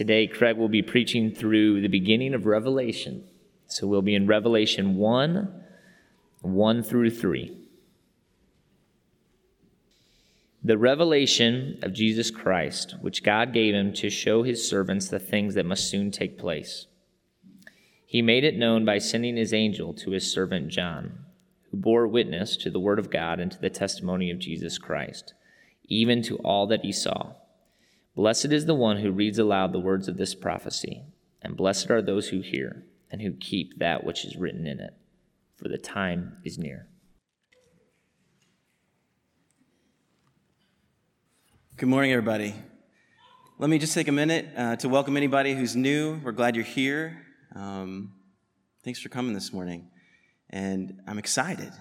Today, 0.00 0.26
Craig 0.26 0.56
will 0.56 0.70
be 0.70 0.80
preaching 0.80 1.30
through 1.30 1.82
the 1.82 1.88
beginning 1.88 2.32
of 2.32 2.46
Revelation. 2.46 3.22
So 3.66 3.86
we'll 3.86 4.00
be 4.00 4.14
in 4.14 4.26
Revelation 4.26 4.96
1 4.96 5.62
1 6.40 6.82
through 6.82 7.10
3. 7.10 7.54
The 10.64 10.78
revelation 10.78 11.80
of 11.82 11.92
Jesus 11.92 12.30
Christ, 12.30 12.94
which 13.02 13.22
God 13.22 13.52
gave 13.52 13.74
him 13.74 13.92
to 13.92 14.08
show 14.08 14.42
his 14.42 14.66
servants 14.66 15.08
the 15.08 15.18
things 15.18 15.54
that 15.54 15.66
must 15.66 15.90
soon 15.90 16.10
take 16.10 16.38
place. 16.38 16.86
He 18.06 18.22
made 18.22 18.44
it 18.44 18.56
known 18.56 18.86
by 18.86 18.96
sending 18.96 19.36
his 19.36 19.52
angel 19.52 19.92
to 19.92 20.12
his 20.12 20.32
servant 20.32 20.68
John, 20.68 21.26
who 21.70 21.76
bore 21.76 22.08
witness 22.08 22.56
to 22.56 22.70
the 22.70 22.80
word 22.80 22.98
of 22.98 23.10
God 23.10 23.38
and 23.38 23.52
to 23.52 23.60
the 23.60 23.68
testimony 23.68 24.30
of 24.30 24.38
Jesus 24.38 24.78
Christ, 24.78 25.34
even 25.84 26.22
to 26.22 26.38
all 26.38 26.66
that 26.68 26.86
he 26.86 26.90
saw. 26.90 27.34
Blessed 28.16 28.46
is 28.46 28.66
the 28.66 28.74
one 28.74 28.98
who 28.98 29.12
reads 29.12 29.38
aloud 29.38 29.72
the 29.72 29.78
words 29.78 30.08
of 30.08 30.16
this 30.16 30.34
prophecy, 30.34 31.04
and 31.42 31.56
blessed 31.56 31.90
are 31.90 32.02
those 32.02 32.28
who 32.28 32.40
hear 32.40 32.84
and 33.10 33.22
who 33.22 33.32
keep 33.32 33.78
that 33.78 34.04
which 34.04 34.24
is 34.24 34.36
written 34.36 34.66
in 34.66 34.80
it, 34.80 34.94
for 35.56 35.68
the 35.68 35.78
time 35.78 36.38
is 36.44 36.58
near. 36.58 36.88
Good 41.76 41.88
morning, 41.88 42.12
everybody. 42.12 42.54
Let 43.58 43.70
me 43.70 43.78
just 43.78 43.94
take 43.94 44.08
a 44.08 44.12
minute 44.12 44.48
uh, 44.56 44.76
to 44.76 44.88
welcome 44.88 45.16
anybody 45.16 45.54
who's 45.54 45.76
new. 45.76 46.20
We're 46.24 46.32
glad 46.32 46.56
you're 46.56 46.64
here. 46.64 47.24
Um, 47.54 48.12
thanks 48.84 49.00
for 49.00 49.08
coming 49.08 49.34
this 49.34 49.52
morning. 49.52 49.88
And 50.50 51.00
I'm 51.06 51.18
excited. 51.18 51.72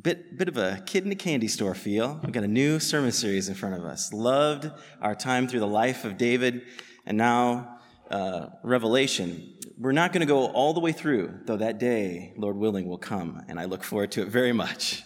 Bit, 0.00 0.38
bit 0.38 0.48
of 0.48 0.56
a 0.56 0.82
kid 0.86 1.04
in 1.04 1.12
a 1.12 1.16
candy 1.16 1.48
store 1.48 1.74
feel. 1.74 2.18
We've 2.24 2.32
got 2.32 2.44
a 2.44 2.48
new 2.48 2.80
sermon 2.80 3.12
series 3.12 3.50
in 3.50 3.54
front 3.54 3.74
of 3.74 3.84
us. 3.84 4.10
Loved 4.10 4.70
our 5.02 5.14
time 5.14 5.46
through 5.46 5.60
the 5.60 5.66
life 5.66 6.06
of 6.06 6.16
David, 6.16 6.62
and 7.04 7.18
now 7.18 7.78
uh, 8.10 8.46
Revelation. 8.62 9.52
We're 9.76 9.92
not 9.92 10.14
going 10.14 10.22
to 10.22 10.26
go 10.26 10.46
all 10.46 10.72
the 10.72 10.80
way 10.80 10.92
through, 10.92 11.40
though 11.44 11.58
that 11.58 11.78
day, 11.78 12.32
Lord 12.38 12.56
willing, 12.56 12.88
will 12.88 12.96
come, 12.96 13.42
and 13.48 13.60
I 13.60 13.66
look 13.66 13.84
forward 13.84 14.12
to 14.12 14.22
it 14.22 14.28
very 14.28 14.52
much. 14.52 15.04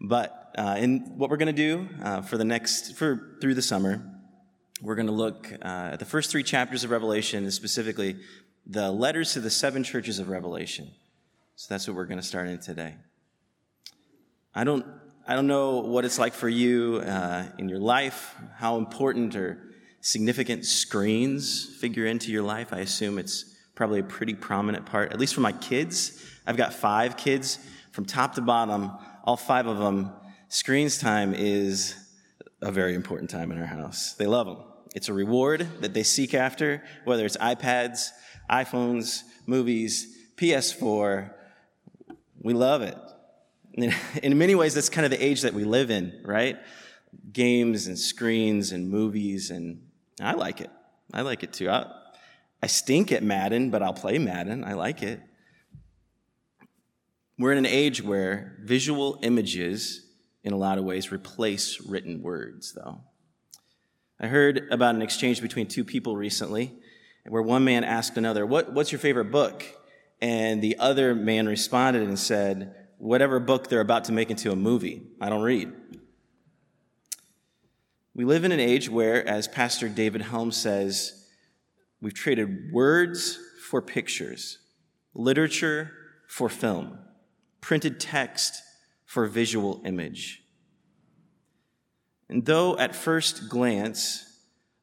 But 0.00 0.54
uh, 0.56 0.76
in 0.78 1.18
what 1.18 1.28
we're 1.28 1.36
going 1.36 1.54
to 1.54 1.62
do 1.76 1.88
uh, 2.00 2.22
for 2.22 2.38
the 2.38 2.44
next, 2.44 2.96
for 2.96 3.36
through 3.40 3.54
the 3.54 3.62
summer, 3.62 4.00
we're 4.80 4.94
going 4.94 5.08
to 5.08 5.12
look 5.12 5.52
uh, 5.60 5.90
at 5.92 5.98
the 5.98 6.04
first 6.04 6.30
three 6.30 6.44
chapters 6.44 6.84
of 6.84 6.90
Revelation, 6.90 7.42
and 7.42 7.52
specifically 7.52 8.16
the 8.64 8.92
letters 8.92 9.32
to 9.32 9.40
the 9.40 9.50
seven 9.50 9.82
churches 9.82 10.20
of 10.20 10.28
Revelation. 10.28 10.88
So 11.56 11.66
that's 11.68 11.88
what 11.88 11.96
we're 11.96 12.06
going 12.06 12.20
to 12.20 12.26
start 12.26 12.46
in 12.46 12.60
today. 12.60 12.94
I 14.54 14.64
don't, 14.64 14.84
I 15.26 15.34
don't 15.34 15.46
know 15.46 15.80
what 15.80 16.04
it's 16.04 16.18
like 16.18 16.34
for 16.34 16.48
you 16.48 17.02
uh, 17.06 17.46
in 17.58 17.68
your 17.68 17.78
life, 17.78 18.34
how 18.56 18.76
important 18.76 19.36
or 19.36 19.58
significant 20.00 20.64
screens 20.64 21.76
figure 21.80 22.06
into 22.06 22.32
your 22.32 22.42
life. 22.42 22.72
I 22.72 22.80
assume 22.80 23.18
it's 23.18 23.56
probably 23.74 24.00
a 24.00 24.04
pretty 24.04 24.34
prominent 24.34 24.86
part, 24.86 25.12
at 25.12 25.20
least 25.20 25.34
for 25.34 25.40
my 25.40 25.52
kids. 25.52 26.24
I've 26.46 26.56
got 26.56 26.74
five 26.74 27.16
kids 27.16 27.58
from 27.92 28.04
top 28.04 28.34
to 28.34 28.40
bottom, 28.40 28.92
all 29.24 29.36
five 29.36 29.66
of 29.66 29.78
them 29.78 30.12
Screens 30.52 30.98
time 30.98 31.32
is 31.32 31.94
a 32.60 32.72
very 32.72 32.96
important 32.96 33.30
time 33.30 33.52
in 33.52 33.58
our 33.60 33.66
house. 33.66 34.14
They 34.14 34.26
love 34.26 34.48
them. 34.48 34.56
It's 34.96 35.08
a 35.08 35.12
reward 35.12 35.68
that 35.80 35.94
they 35.94 36.02
seek 36.02 36.34
after, 36.34 36.82
whether 37.04 37.24
it's 37.24 37.36
iPads, 37.36 38.08
iPhones, 38.50 39.22
movies, 39.46 40.12
PS4. 40.34 41.30
We 42.42 42.52
love 42.52 42.82
it. 42.82 42.96
In 44.22 44.38
many 44.38 44.54
ways, 44.54 44.74
that's 44.74 44.88
kind 44.88 45.04
of 45.04 45.10
the 45.10 45.24
age 45.24 45.42
that 45.42 45.54
we 45.54 45.64
live 45.64 45.90
in, 45.90 46.20
right? 46.24 46.58
Games 47.32 47.86
and 47.86 47.98
screens 47.98 48.72
and 48.72 48.88
movies, 48.88 49.50
and 49.50 49.82
I 50.20 50.34
like 50.34 50.60
it. 50.60 50.70
I 51.12 51.22
like 51.22 51.42
it 51.42 51.52
too. 51.52 51.70
I, 51.70 51.86
I 52.62 52.66
stink 52.66 53.12
at 53.12 53.22
Madden, 53.22 53.70
but 53.70 53.82
I'll 53.82 53.92
play 53.92 54.18
Madden. 54.18 54.64
I 54.64 54.74
like 54.74 55.02
it. 55.02 55.20
We're 57.38 57.52
in 57.52 57.58
an 57.58 57.66
age 57.66 58.02
where 58.02 58.58
visual 58.60 59.18
images 59.22 60.06
in 60.42 60.52
a 60.52 60.56
lot 60.56 60.78
of 60.78 60.84
ways, 60.84 61.10
replace 61.12 61.80
written 61.80 62.22
words, 62.22 62.72
though. 62.72 63.00
I 64.18 64.26
heard 64.26 64.68
about 64.70 64.94
an 64.94 65.02
exchange 65.02 65.40
between 65.40 65.66
two 65.66 65.84
people 65.84 66.16
recently 66.16 66.74
where 67.26 67.42
one 67.42 67.64
man 67.64 67.84
asked 67.84 68.16
another, 68.16 68.44
what, 68.44 68.72
What's 68.72 68.92
your 68.92 68.98
favorite 68.98 69.30
book? 69.30 69.64
And 70.20 70.60
the 70.62 70.78
other 70.78 71.14
man 71.14 71.46
responded 71.46 72.02
and 72.02 72.18
said, 72.18 72.74
Whatever 73.00 73.40
book 73.40 73.68
they're 73.68 73.80
about 73.80 74.04
to 74.04 74.12
make 74.12 74.30
into 74.30 74.52
a 74.52 74.56
movie. 74.56 75.00
I 75.22 75.30
don't 75.30 75.40
read. 75.40 75.72
We 78.14 78.26
live 78.26 78.44
in 78.44 78.52
an 78.52 78.60
age 78.60 78.90
where, 78.90 79.26
as 79.26 79.48
Pastor 79.48 79.88
David 79.88 80.20
Helm 80.20 80.52
says, 80.52 81.26
we've 82.02 82.12
traded 82.12 82.70
words 82.70 83.38
for 83.62 83.80
pictures, 83.80 84.58
literature 85.14 85.90
for 86.28 86.50
film, 86.50 86.98
printed 87.62 88.00
text 88.00 88.62
for 89.06 89.24
visual 89.26 89.80
image. 89.86 90.42
And 92.28 92.44
though 92.44 92.76
at 92.76 92.94
first 92.94 93.48
glance, 93.48 94.26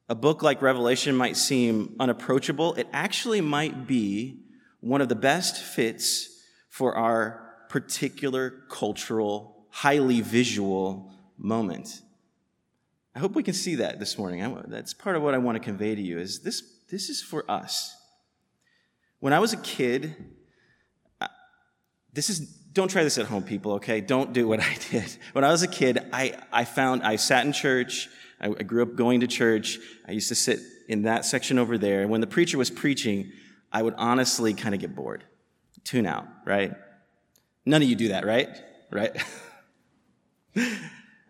a 0.08 0.16
book 0.16 0.42
like 0.42 0.60
Revelation 0.60 1.14
might 1.14 1.36
seem 1.36 1.94
unapproachable, 2.00 2.74
it 2.74 2.88
actually 2.92 3.42
might 3.42 3.86
be 3.86 4.40
one 4.80 5.00
of 5.00 5.08
the 5.08 5.14
best 5.14 5.62
fits 5.62 6.30
for 6.68 6.96
our 6.96 7.47
particular 7.68 8.50
cultural, 8.68 9.66
highly 9.70 10.20
visual 10.20 11.10
moment. 11.36 12.02
I 13.14 13.18
hope 13.20 13.34
we 13.34 13.42
can 13.42 13.54
see 13.54 13.76
that 13.76 13.98
this 13.98 14.16
morning. 14.18 14.62
That's 14.68 14.94
part 14.94 15.16
of 15.16 15.22
what 15.22 15.34
I 15.34 15.38
want 15.38 15.56
to 15.56 15.60
convey 15.60 15.94
to 15.94 16.00
you 16.00 16.18
is 16.18 16.40
this, 16.40 16.62
this 16.90 17.08
is 17.08 17.20
for 17.20 17.48
us. 17.50 17.96
When 19.20 19.32
I 19.32 19.40
was 19.40 19.52
a 19.52 19.56
kid, 19.56 20.14
this 22.12 22.30
is 22.30 22.58
don't 22.78 22.88
try 22.88 23.02
this 23.02 23.18
at 23.18 23.26
home, 23.26 23.42
people, 23.42 23.72
okay? 23.72 24.00
Don't 24.00 24.32
do 24.32 24.46
what 24.46 24.60
I 24.72 24.76
did. 24.90 25.16
When 25.32 25.42
I 25.42 25.50
was 25.50 25.62
a 25.62 25.68
kid, 25.68 25.98
I, 26.12 26.34
I 26.52 26.64
found, 26.64 27.02
I 27.02 27.16
sat 27.16 27.44
in 27.44 27.52
church. 27.52 28.08
I, 28.40 28.48
I 28.48 28.62
grew 28.62 28.82
up 28.82 28.94
going 28.94 29.20
to 29.20 29.26
church. 29.26 29.78
I 30.06 30.12
used 30.12 30.28
to 30.28 30.36
sit 30.36 30.60
in 30.88 31.02
that 31.02 31.24
section 31.24 31.58
over 31.58 31.76
there. 31.76 32.02
And 32.02 32.10
when 32.10 32.20
the 32.20 32.28
preacher 32.28 32.56
was 32.56 32.70
preaching, 32.70 33.32
I 33.72 33.82
would 33.82 33.94
honestly 33.96 34.54
kind 34.54 34.76
of 34.76 34.80
get 34.80 34.94
bored, 34.94 35.24
tune 35.82 36.06
out, 36.06 36.26
right? 36.46 36.72
None 37.68 37.82
of 37.82 37.88
you 37.88 37.96
do 37.96 38.08
that, 38.08 38.24
right? 38.24 38.48
Right? 38.90 39.14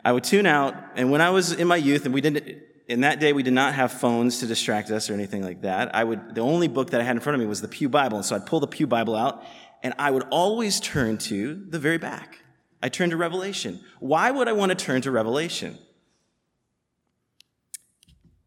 I 0.04 0.12
would 0.12 0.22
tune 0.22 0.47
out. 0.47 0.75
And 0.94 1.10
when 1.10 1.21
I 1.21 1.31
was 1.31 1.53
in 1.53 1.66
my 1.66 1.76
youth, 1.76 2.04
and 2.04 2.15
we 2.15 2.21
didn't, 2.21 2.62
in 2.87 3.00
that 3.00 3.19
day, 3.19 3.32
we 3.32 3.43
did 3.43 3.53
not 3.53 3.75
have 3.75 3.93
phones 3.93 4.38
to 4.38 4.47
distract 4.47 4.91
us 4.91 5.10
or 5.10 5.15
anything 5.15 5.43
like 5.43 5.62
that. 5.62 5.94
I 5.97 6.04
would, 6.04 6.37
the 6.37 6.41
only 6.41 6.69
book 6.69 6.91
that 6.91 7.00
I 7.00 7.04
had 7.04 7.16
in 7.16 7.21
front 7.21 7.34
of 7.34 7.41
me 7.41 7.47
was 7.47 7.60
the 7.60 7.66
Pew 7.66 7.88
Bible. 7.88 8.19
And 8.19 8.25
so 8.25 8.37
I'd 8.37 8.47
pull 8.47 8.60
the 8.60 8.69
Pew 8.69 8.87
Bible 8.87 9.16
out 9.16 9.44
and 9.82 9.94
I 9.98 10.12
would 10.12 10.25
always 10.31 10.78
turn 10.78 11.19
to 11.19 11.54
the 11.69 11.78
very 11.78 11.98
back. 11.98 12.38
I 12.81 12.88
turned 12.88 13.10
to 13.10 13.16
Revelation. 13.16 13.81
Why 13.98 14.31
would 14.31 14.47
I 14.47 14.53
want 14.53 14.71
to 14.71 14.77
turn 14.77 15.03
to 15.03 15.10
Revelation? 15.10 15.77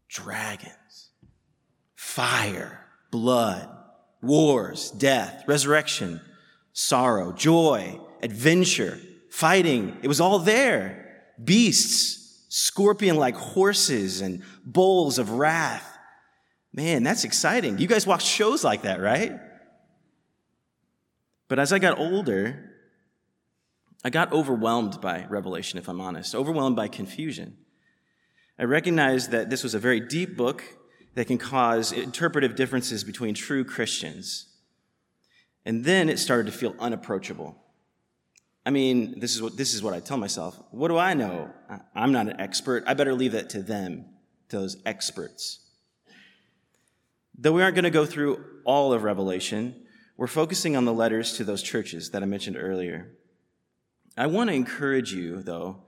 Dragons, 0.08 1.10
fire, 1.94 2.86
blood, 3.10 3.68
wars, 4.22 4.90
death, 4.90 5.44
resurrection, 5.46 6.20
sorrow, 6.72 7.32
joy, 7.32 8.00
adventure, 8.22 8.98
fighting. 9.30 9.96
It 10.02 10.08
was 10.08 10.20
all 10.20 10.38
there. 10.38 11.24
Beasts, 11.42 12.46
scorpion 12.48 13.16
like 13.16 13.34
horses, 13.34 14.20
and 14.20 14.42
bowls 14.64 15.18
of 15.18 15.30
wrath. 15.30 15.88
Man, 16.72 17.02
that's 17.02 17.24
exciting. 17.24 17.78
You 17.78 17.86
guys 17.86 18.06
watch 18.06 18.24
shows 18.24 18.64
like 18.64 18.82
that, 18.82 19.00
right? 19.00 19.32
But 21.48 21.58
as 21.58 21.72
I 21.72 21.78
got 21.78 21.98
older, 21.98 22.70
I 24.04 24.10
got 24.10 24.32
overwhelmed 24.32 25.00
by 25.00 25.26
Revelation, 25.28 25.78
if 25.78 25.88
I'm 25.88 26.00
honest, 26.00 26.34
overwhelmed 26.34 26.76
by 26.76 26.88
confusion. 26.88 27.58
I 28.58 28.64
recognized 28.64 29.30
that 29.30 29.50
this 29.50 29.62
was 29.62 29.74
a 29.74 29.78
very 29.78 30.00
deep 30.00 30.36
book 30.36 30.62
that 31.14 31.26
can 31.26 31.38
cause 31.38 31.92
interpretive 31.92 32.56
differences 32.56 33.04
between 33.04 33.34
true 33.34 33.64
Christians. 33.64 34.51
And 35.64 35.84
then 35.84 36.08
it 36.08 36.18
started 36.18 36.50
to 36.50 36.56
feel 36.56 36.74
unapproachable. 36.78 37.56
I 38.64 38.70
mean, 38.70 39.18
this 39.18 39.34
is 39.34 39.42
what, 39.42 39.56
this 39.56 39.74
is 39.74 39.82
what 39.82 39.94
I 39.94 40.00
tell 40.00 40.16
myself. 40.16 40.60
What 40.70 40.88
do 40.88 40.96
I 40.96 41.14
know? 41.14 41.50
I'm 41.94 42.12
not 42.12 42.28
an 42.28 42.40
expert. 42.40 42.84
I 42.86 42.94
better 42.94 43.14
leave 43.14 43.32
that 43.32 43.50
to 43.50 43.62
them, 43.62 44.06
to 44.48 44.58
those 44.58 44.76
experts. 44.86 45.60
Though 47.36 47.52
we 47.52 47.62
aren't 47.62 47.74
going 47.74 47.84
to 47.84 47.90
go 47.90 48.06
through 48.06 48.44
all 48.64 48.92
of 48.92 49.02
Revelation, 49.02 49.86
we're 50.16 50.28
focusing 50.28 50.76
on 50.76 50.84
the 50.84 50.92
letters 50.92 51.32
to 51.34 51.44
those 51.44 51.62
churches 51.62 52.10
that 52.10 52.22
I 52.22 52.26
mentioned 52.26 52.56
earlier. 52.56 53.16
I 54.16 54.26
want 54.26 54.50
to 54.50 54.54
encourage 54.54 55.12
you, 55.12 55.42
though, 55.42 55.84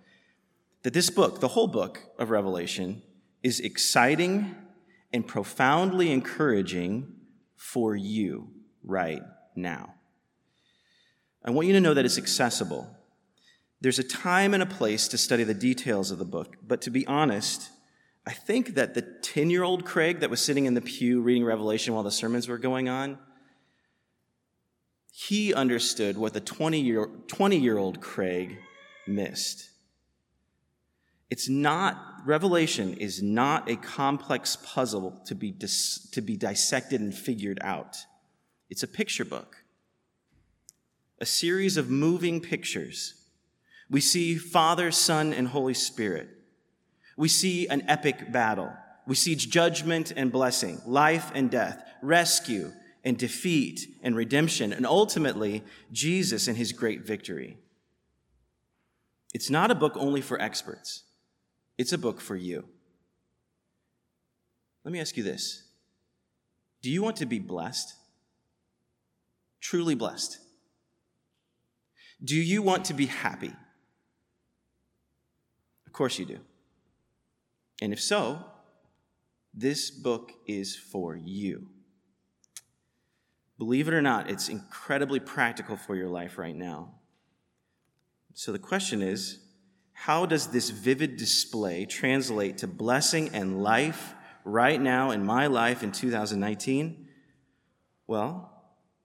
that 0.83 0.95
this 0.95 1.11
book, 1.11 1.41
the 1.41 1.49
whole 1.49 1.69
book 1.69 2.01
of 2.19 2.31
Revelation, 2.31 3.03
is 3.43 3.61
exciting 3.61 4.55
and 5.13 5.27
profoundly 5.27 6.11
encouraging 6.11 7.13
for 7.57 7.95
you 7.95 8.49
right 8.83 9.23
now. 9.57 9.95
I 11.45 11.51
want 11.51 11.67
you 11.67 11.75
to 11.75 11.81
know 11.81 11.95
that 11.95 12.05
it's 12.05 12.19
accessible. 12.19 12.89
There's 13.81 13.99
a 13.99 14.05
time 14.05 14.55
and 14.55 14.63
a 14.63 14.67
place 14.67 15.09
to 15.09 15.19
study 15.19 15.45
the 15.45 15.55
details 15.55 16.11
of 16.11 16.19
the 16.19 16.25
book, 16.25 16.57
but 16.67 16.81
to 16.83 16.91
be 16.91 17.07
honest, 17.07 17.71
I 18.27 18.33
think 18.33 18.75
that 18.75 18.95
the 18.95 19.03
10 19.03 19.51
year 19.51 19.63
old 19.63 19.85
Craig 19.85 20.21
that 20.21 20.31
was 20.31 20.41
sitting 20.41 20.65
in 20.65 20.75
the 20.75 20.81
pew 20.81 21.21
reading 21.21 21.45
Revelation 21.45 21.93
while 21.93 22.03
the 22.03 22.11
sermons 22.11 22.49
were 22.49 22.59
going 22.59 22.89
on, 22.89 23.19
he 25.13 25.53
understood 25.53 26.17
what 26.17 26.33
the 26.33 26.41
20 26.41 26.81
year 26.81 27.79
old 27.79 28.01
Craig 28.01 28.59
missed. 29.07 29.71
It's 31.31 31.49
not, 31.49 32.23
Revelation 32.25 32.95
is 32.95 33.23
not 33.23 33.71
a 33.71 33.77
complex 33.77 34.57
puzzle 34.57 35.23
to 35.27 35.35
be, 35.35 35.51
dis, 35.51 36.09
to 36.13 36.21
be 36.21 36.37
dissected 36.37 37.01
and 37.01 37.15
figured 37.15 37.59
out. 37.63 37.97
It's 38.71 38.83
a 38.83 38.89
picture 38.89 39.25
book, 39.25 39.65
a 41.21 41.27
series 41.27 41.77
of 41.77 41.91
moving 41.91 42.41
pictures. 42.41 43.15
We 43.91 44.01
see 44.01 44.37
Father, 44.37 44.91
Son, 44.91 45.33
and 45.33 45.49
Holy 45.49 45.75
Spirit. 45.75 46.29
We 47.17 47.29
see 47.29 47.69
an 47.69 47.85
epic 47.89 48.33
battle. 48.33 48.73
We 49.07 49.15
see 49.15 49.37
judgment 49.37 50.13
and 50.17 50.33
blessing, 50.33 50.81
life 50.87 51.31
and 51.35 51.51
death, 51.51 51.85
rescue 52.03 52.73
and 53.05 53.19
defeat 53.19 53.87
and 54.03 54.17
redemption, 54.17 54.73
and 54.73 54.87
ultimately, 54.87 55.63
Jesus 55.93 56.49
and 56.49 56.57
his 56.57 56.73
great 56.73 57.03
victory. 57.03 57.59
It's 59.35 59.51
not 59.51 59.71
a 59.71 59.75
book 59.75 59.93
only 59.97 60.23
for 60.23 60.41
experts, 60.41 61.03
it's 61.77 61.93
a 61.93 61.99
book 61.99 62.21
for 62.21 62.37
you. 62.37 62.65
Let 64.85 64.93
me 64.93 65.01
ask 65.01 65.17
you 65.17 65.23
this 65.23 65.65
Do 66.83 66.91
you 66.91 67.03
want 67.03 67.17
to 67.17 67.27
be 67.27 67.39
blessed? 67.39 67.95
Truly 69.65 69.95
blessed? 69.95 70.37
Do 72.23 72.37
you 72.37 72.61
want 72.61 72.85
to 72.85 72.95
be 72.95 73.07
happy? 73.07 73.51
Of 75.87 75.93
course 75.95 76.19
you 76.19 76.27
do. 76.27 76.41
And 77.81 77.91
if 77.91 77.99
so, 77.99 78.45
this 79.55 79.91
book 79.91 80.33
is 80.47 80.77
for 80.77 81.17
you. 81.17 81.69
Believe 83.57 83.89
it 83.89 83.95
or 83.95 84.03
not, 84.03 84.29
it's 84.29 84.51
incredibly 84.51 85.19
practical 85.19 85.79
for 85.79 85.97
your 85.97 86.11
life 86.11 86.37
right 86.37 86.55
now. 86.55 86.97
So 88.35 88.53
the 88.53 88.59
question 88.59 89.01
is 89.01 89.39
how 89.95 90.27
does 90.27 90.49
this 90.49 90.69
vivid 90.69 91.17
display 91.17 91.87
translate 91.87 92.59
to 92.59 92.67
blessing 92.67 93.31
and 93.33 93.63
life 93.63 94.13
right 94.45 94.81
now 94.81 95.11
in 95.11 95.25
my 95.25 95.47
life 95.47 95.83
in 95.83 95.91
2019? 95.91 97.09
Well, 98.07 98.54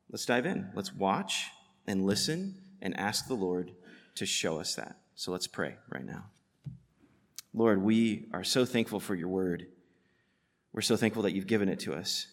let's 0.10 0.26
dive 0.26 0.46
in. 0.46 0.70
Let's 0.74 0.94
watch 0.94 1.48
and 1.88 2.06
listen 2.06 2.56
and 2.82 2.98
ask 3.00 3.28
the 3.28 3.34
Lord 3.34 3.72
to 4.16 4.26
show 4.26 4.60
us 4.60 4.76
that. 4.76 4.98
So 5.16 5.32
let's 5.32 5.48
pray 5.48 5.76
right 5.90 6.06
now. 6.06 6.26
Lord, 7.54 7.82
we 7.82 8.28
are 8.34 8.44
so 8.44 8.66
thankful 8.66 9.00
for 9.00 9.16
your 9.16 9.28
word. 9.28 9.68
We're 10.72 10.82
so 10.82 10.96
thankful 10.96 11.24
that 11.24 11.34
you've 11.34 11.48
given 11.48 11.70
it 11.70 11.80
to 11.82 11.94
us. 11.94 12.28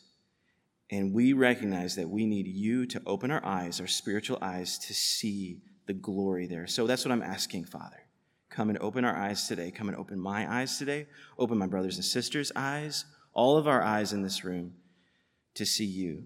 And 0.91 1.13
we 1.13 1.33
recognize 1.33 1.97
that 1.97 2.09
we 2.09 2.27
need 2.27 2.47
you 2.47 2.87
to 2.87 3.03
open 3.07 3.31
our 3.31 3.45
eyes, 3.45 3.81
our 3.81 3.87
spiritual 3.87 4.39
eyes, 4.41 4.79
to 4.79 4.95
see 4.95 5.63
the 5.87 5.95
glory 5.95 6.47
there. 6.47 6.67
So 6.67 6.87
that's 6.87 7.05
what 7.05 7.13
I'm 7.13 7.23
asking, 7.23 7.65
Father. 7.65 8.05
Come 8.51 8.69
and 8.69 8.79
open 8.79 9.05
our 9.05 9.17
eyes 9.17 9.49
today. 9.49 9.71
Come 9.71 9.89
and 9.89 9.97
open 9.97 10.21
my 10.21 10.51
eyes 10.51 10.79
today. 10.79 11.07
Open 11.39 11.59
my 11.59 11.67
brothers 11.67 11.97
and 11.97 12.05
sisters' 12.05 12.53
eyes, 12.55 13.05
all 13.33 13.57
of 13.57 13.67
our 13.67 13.83
eyes 13.83 14.13
in 14.13 14.23
this 14.23 14.45
room 14.45 14.75
to 15.55 15.67
see 15.67 15.85
you, 15.85 16.25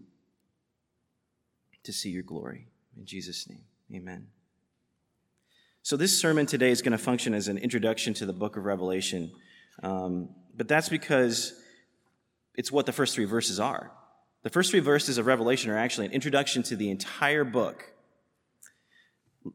to 1.84 1.92
see 1.92 2.10
your 2.10 2.22
glory. 2.22 2.68
In 2.96 3.06
Jesus' 3.06 3.48
name, 3.48 3.64
amen. 3.94 4.28
So, 5.82 5.96
this 5.96 6.18
sermon 6.18 6.46
today 6.46 6.70
is 6.70 6.82
going 6.82 6.92
to 6.92 6.98
function 6.98 7.32
as 7.32 7.48
an 7.48 7.56
introduction 7.56 8.12
to 8.14 8.26
the 8.26 8.32
book 8.32 8.56
of 8.56 8.64
Revelation, 8.64 9.32
um, 9.82 10.28
but 10.54 10.68
that's 10.68 10.90
because 10.90 11.54
it's 12.54 12.70
what 12.70 12.84
the 12.84 12.92
first 12.92 13.14
three 13.14 13.24
verses 13.24 13.58
are. 13.58 13.90
The 14.42 14.50
first 14.50 14.70
three 14.70 14.80
verses 14.80 15.18
of 15.18 15.26
Revelation 15.26 15.70
are 15.70 15.78
actually 15.78 16.06
an 16.06 16.12
introduction 16.12 16.62
to 16.64 16.76
the 16.76 16.90
entire 16.90 17.44
book. 17.44 17.92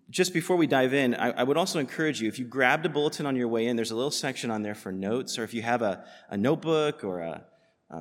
Just 0.10 0.34
before 0.34 0.56
we 0.56 0.66
dive 0.66 0.94
in, 0.94 1.14
I, 1.14 1.30
I, 1.32 1.44
would 1.44 1.58
also 1.58 1.78
encourage 1.78 2.20
you 2.20 2.28
if 2.28 2.40
you 2.40 2.46
grabbed 2.46 2.88
a 2.88 2.90
bulletin 2.90 3.28
on 3.28 3.36
your 3.36 3.48
way 3.48 3.68
in, 3.68 3.76
there's 3.76 3.92
a 3.92 3.96
little 3.96 4.10
section 4.10 4.50
on 4.50 4.64
there 4.64 4.74
for 4.74 4.92
notes, 4.92 5.38
or 5.38 5.44
if 5.44 5.54
you 5.54 5.62
have 5.62 5.84
a, 5.84 6.04
a 6.30 6.38
notebook 6.38 7.04
or 7.04 7.20
a, 7.20 7.46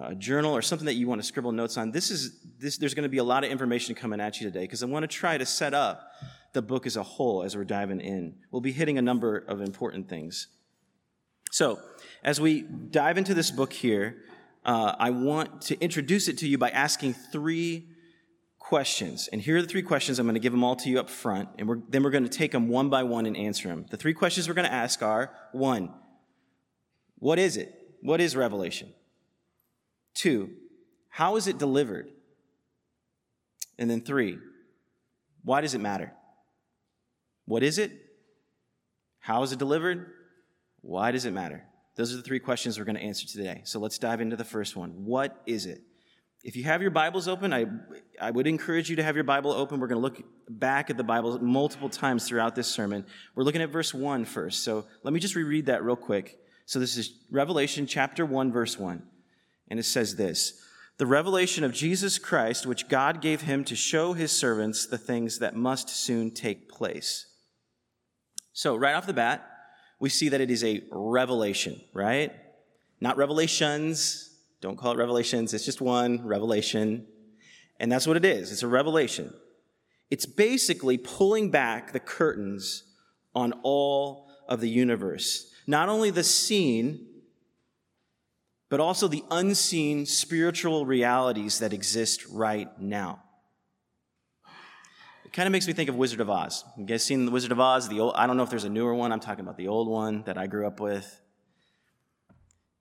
a 0.02 0.14
journal 0.14 0.52
or 0.52 0.62
something 0.62 0.86
that 0.86 0.94
you 0.94 1.06
want 1.06 1.20
to 1.20 1.26
scribble 1.26 1.52
notes 1.52 1.76
on. 1.76 1.90
This 1.90 2.10
is 2.10 2.40
this. 2.58 2.78
There's 2.78 2.94
going 2.94 3.04
to 3.04 3.08
be 3.08 3.18
a 3.18 3.24
lot 3.24 3.44
of 3.44 3.50
information 3.50 3.94
coming 3.94 4.20
at 4.20 4.40
you 4.40 4.46
today 4.46 4.62
because 4.62 4.82
I 4.82 4.86
want 4.86 5.02
to 5.02 5.08
try 5.08 5.38
to 5.38 5.46
set 5.46 5.74
up 5.74 6.10
the 6.52 6.62
book 6.62 6.86
as 6.86 6.96
a 6.96 7.02
whole 7.02 7.42
as 7.42 7.56
we're 7.56 7.64
diving 7.64 8.00
in. 8.00 8.34
We'll 8.50 8.62
be 8.62 8.72
hitting 8.72 8.98
a 8.98 9.02
number 9.02 9.36
of 9.36 9.60
important 9.60 10.08
things. 10.08 10.46
So, 11.50 11.78
as 12.22 12.40
we 12.40 12.62
dive 12.62 13.18
into 13.18 13.34
this 13.34 13.50
book 13.50 13.72
here, 13.72 14.16
uh, 14.64 14.94
I 14.98 15.10
want 15.10 15.62
to 15.62 15.78
introduce 15.80 16.28
it 16.28 16.38
to 16.38 16.48
you 16.48 16.58
by 16.58 16.70
asking 16.70 17.14
three 17.14 17.88
questions. 18.58 19.28
And 19.30 19.42
here 19.42 19.58
are 19.58 19.62
the 19.62 19.68
three 19.68 19.82
questions. 19.82 20.18
I'm 20.18 20.26
going 20.26 20.34
to 20.34 20.40
give 20.40 20.52
them 20.52 20.64
all 20.64 20.74
to 20.76 20.88
you 20.88 20.98
up 20.98 21.10
front, 21.10 21.50
and 21.58 21.68
we're, 21.68 21.80
then 21.88 22.02
we're 22.02 22.10
going 22.10 22.24
to 22.24 22.30
take 22.30 22.52
them 22.52 22.68
one 22.68 22.88
by 22.88 23.02
one 23.02 23.26
and 23.26 23.36
answer 23.36 23.68
them. 23.68 23.86
The 23.90 23.96
three 23.96 24.14
questions 24.14 24.48
we're 24.48 24.54
going 24.54 24.66
to 24.66 24.72
ask 24.72 25.02
are 25.02 25.32
one, 25.52 25.92
what 27.18 27.38
is 27.38 27.56
it? 27.56 27.74
What 28.00 28.20
is 28.20 28.34
Revelation? 28.34 28.92
Two, 30.14 30.50
how 31.08 31.36
is 31.36 31.46
it 31.46 31.58
delivered? 31.58 32.08
And 33.78 33.90
then 33.90 34.00
three, 34.00 34.38
why 35.42 35.60
does 35.60 35.74
it 35.74 35.80
matter? 35.80 36.12
What 37.46 37.62
is 37.62 37.78
it? 37.78 37.92
How 39.18 39.42
is 39.42 39.52
it 39.52 39.58
delivered? 39.58 40.10
Why 40.80 41.10
does 41.10 41.24
it 41.24 41.32
matter? 41.32 41.64
Those 41.96 42.12
are 42.12 42.16
the 42.16 42.22
three 42.22 42.38
questions 42.38 42.78
we're 42.78 42.84
going 42.84 42.96
to 42.96 43.02
answer 43.02 43.26
today. 43.26 43.62
So 43.64 43.78
let's 43.78 43.98
dive 43.98 44.20
into 44.20 44.36
the 44.36 44.44
first 44.44 44.76
one. 44.76 44.90
What 45.04 45.40
is 45.46 45.66
it? 45.66 45.82
If 46.42 46.56
you 46.56 46.64
have 46.64 46.82
your 46.82 46.90
Bibles 46.90 47.26
open, 47.26 47.54
I, 47.54 47.64
I 48.20 48.30
would 48.30 48.46
encourage 48.46 48.90
you 48.90 48.96
to 48.96 49.02
have 49.02 49.14
your 49.14 49.24
Bible 49.24 49.50
open. 49.50 49.80
We're 49.80 49.86
going 49.86 50.00
to 50.00 50.02
look 50.02 50.22
back 50.48 50.90
at 50.90 50.98
the 50.98 51.04
Bible 51.04 51.38
multiple 51.38 51.88
times 51.88 52.28
throughout 52.28 52.54
this 52.54 52.68
sermon. 52.68 53.06
We're 53.34 53.44
looking 53.44 53.62
at 53.62 53.70
verse 53.70 53.94
1 53.94 54.26
first. 54.26 54.62
So 54.62 54.84
let 55.02 55.14
me 55.14 55.20
just 55.20 55.36
reread 55.36 55.66
that 55.66 55.82
real 55.82 55.96
quick. 55.96 56.38
So 56.66 56.78
this 56.78 56.98
is 56.98 57.14
Revelation 57.30 57.86
chapter 57.86 58.26
1, 58.26 58.52
verse 58.52 58.78
1. 58.78 59.02
And 59.68 59.78
it 59.78 59.84
says 59.84 60.16
this 60.16 60.60
The 60.98 61.06
revelation 61.06 61.64
of 61.64 61.72
Jesus 61.72 62.18
Christ, 62.18 62.66
which 62.66 62.88
God 62.88 63.20
gave 63.20 63.42
him 63.42 63.64
to 63.64 63.76
show 63.76 64.12
his 64.12 64.32
servants 64.32 64.86
the 64.86 64.98
things 64.98 65.38
that 65.38 65.56
must 65.56 65.88
soon 65.88 66.30
take 66.30 66.68
place. 66.68 67.26
So, 68.52 68.76
right 68.76 68.94
off 68.94 69.06
the 69.06 69.12
bat, 69.12 69.48
we 69.98 70.08
see 70.08 70.28
that 70.28 70.40
it 70.40 70.50
is 70.50 70.62
a 70.64 70.82
revelation, 70.90 71.80
right? 71.92 72.32
Not 73.00 73.16
revelations. 73.16 74.30
Don't 74.60 74.76
call 74.76 74.92
it 74.92 74.98
revelations. 74.98 75.52
It's 75.52 75.64
just 75.64 75.80
one 75.80 76.26
revelation. 76.26 77.06
And 77.80 77.90
that's 77.90 78.06
what 78.06 78.16
it 78.16 78.24
is. 78.24 78.52
It's 78.52 78.62
a 78.62 78.68
revelation. 78.68 79.32
It's 80.10 80.26
basically 80.26 80.96
pulling 80.96 81.50
back 81.50 81.92
the 81.92 82.00
curtains 82.00 82.84
on 83.34 83.52
all 83.62 84.28
of 84.48 84.60
the 84.60 84.68
universe. 84.68 85.52
Not 85.66 85.88
only 85.88 86.10
the 86.10 86.22
seen, 86.22 87.06
but 88.74 88.80
also 88.80 89.06
the 89.06 89.22
unseen 89.30 90.04
spiritual 90.04 90.84
realities 90.84 91.60
that 91.60 91.72
exist 91.72 92.26
right 92.26 92.68
now 92.80 93.22
It 95.24 95.32
kind 95.32 95.46
of 95.46 95.52
makes 95.52 95.68
me 95.68 95.72
think 95.72 95.88
of 95.88 95.94
Wizard 95.94 96.20
of 96.20 96.28
Oz. 96.28 96.64
You 96.76 96.84
guys 96.84 97.04
seen 97.04 97.24
the 97.24 97.30
Wizard 97.30 97.52
of 97.52 97.60
Oz? 97.60 97.88
The 97.88 98.00
old, 98.00 98.14
I 98.16 98.26
don't 98.26 98.36
know 98.36 98.42
if 98.42 98.50
there's 98.50 98.64
a 98.64 98.68
newer 98.68 98.92
one. 98.92 99.12
I'm 99.12 99.20
talking 99.20 99.44
about 99.44 99.56
the 99.56 99.68
old 99.68 99.86
one 99.86 100.24
that 100.24 100.36
I 100.36 100.48
grew 100.48 100.66
up 100.66 100.80
with. 100.80 101.06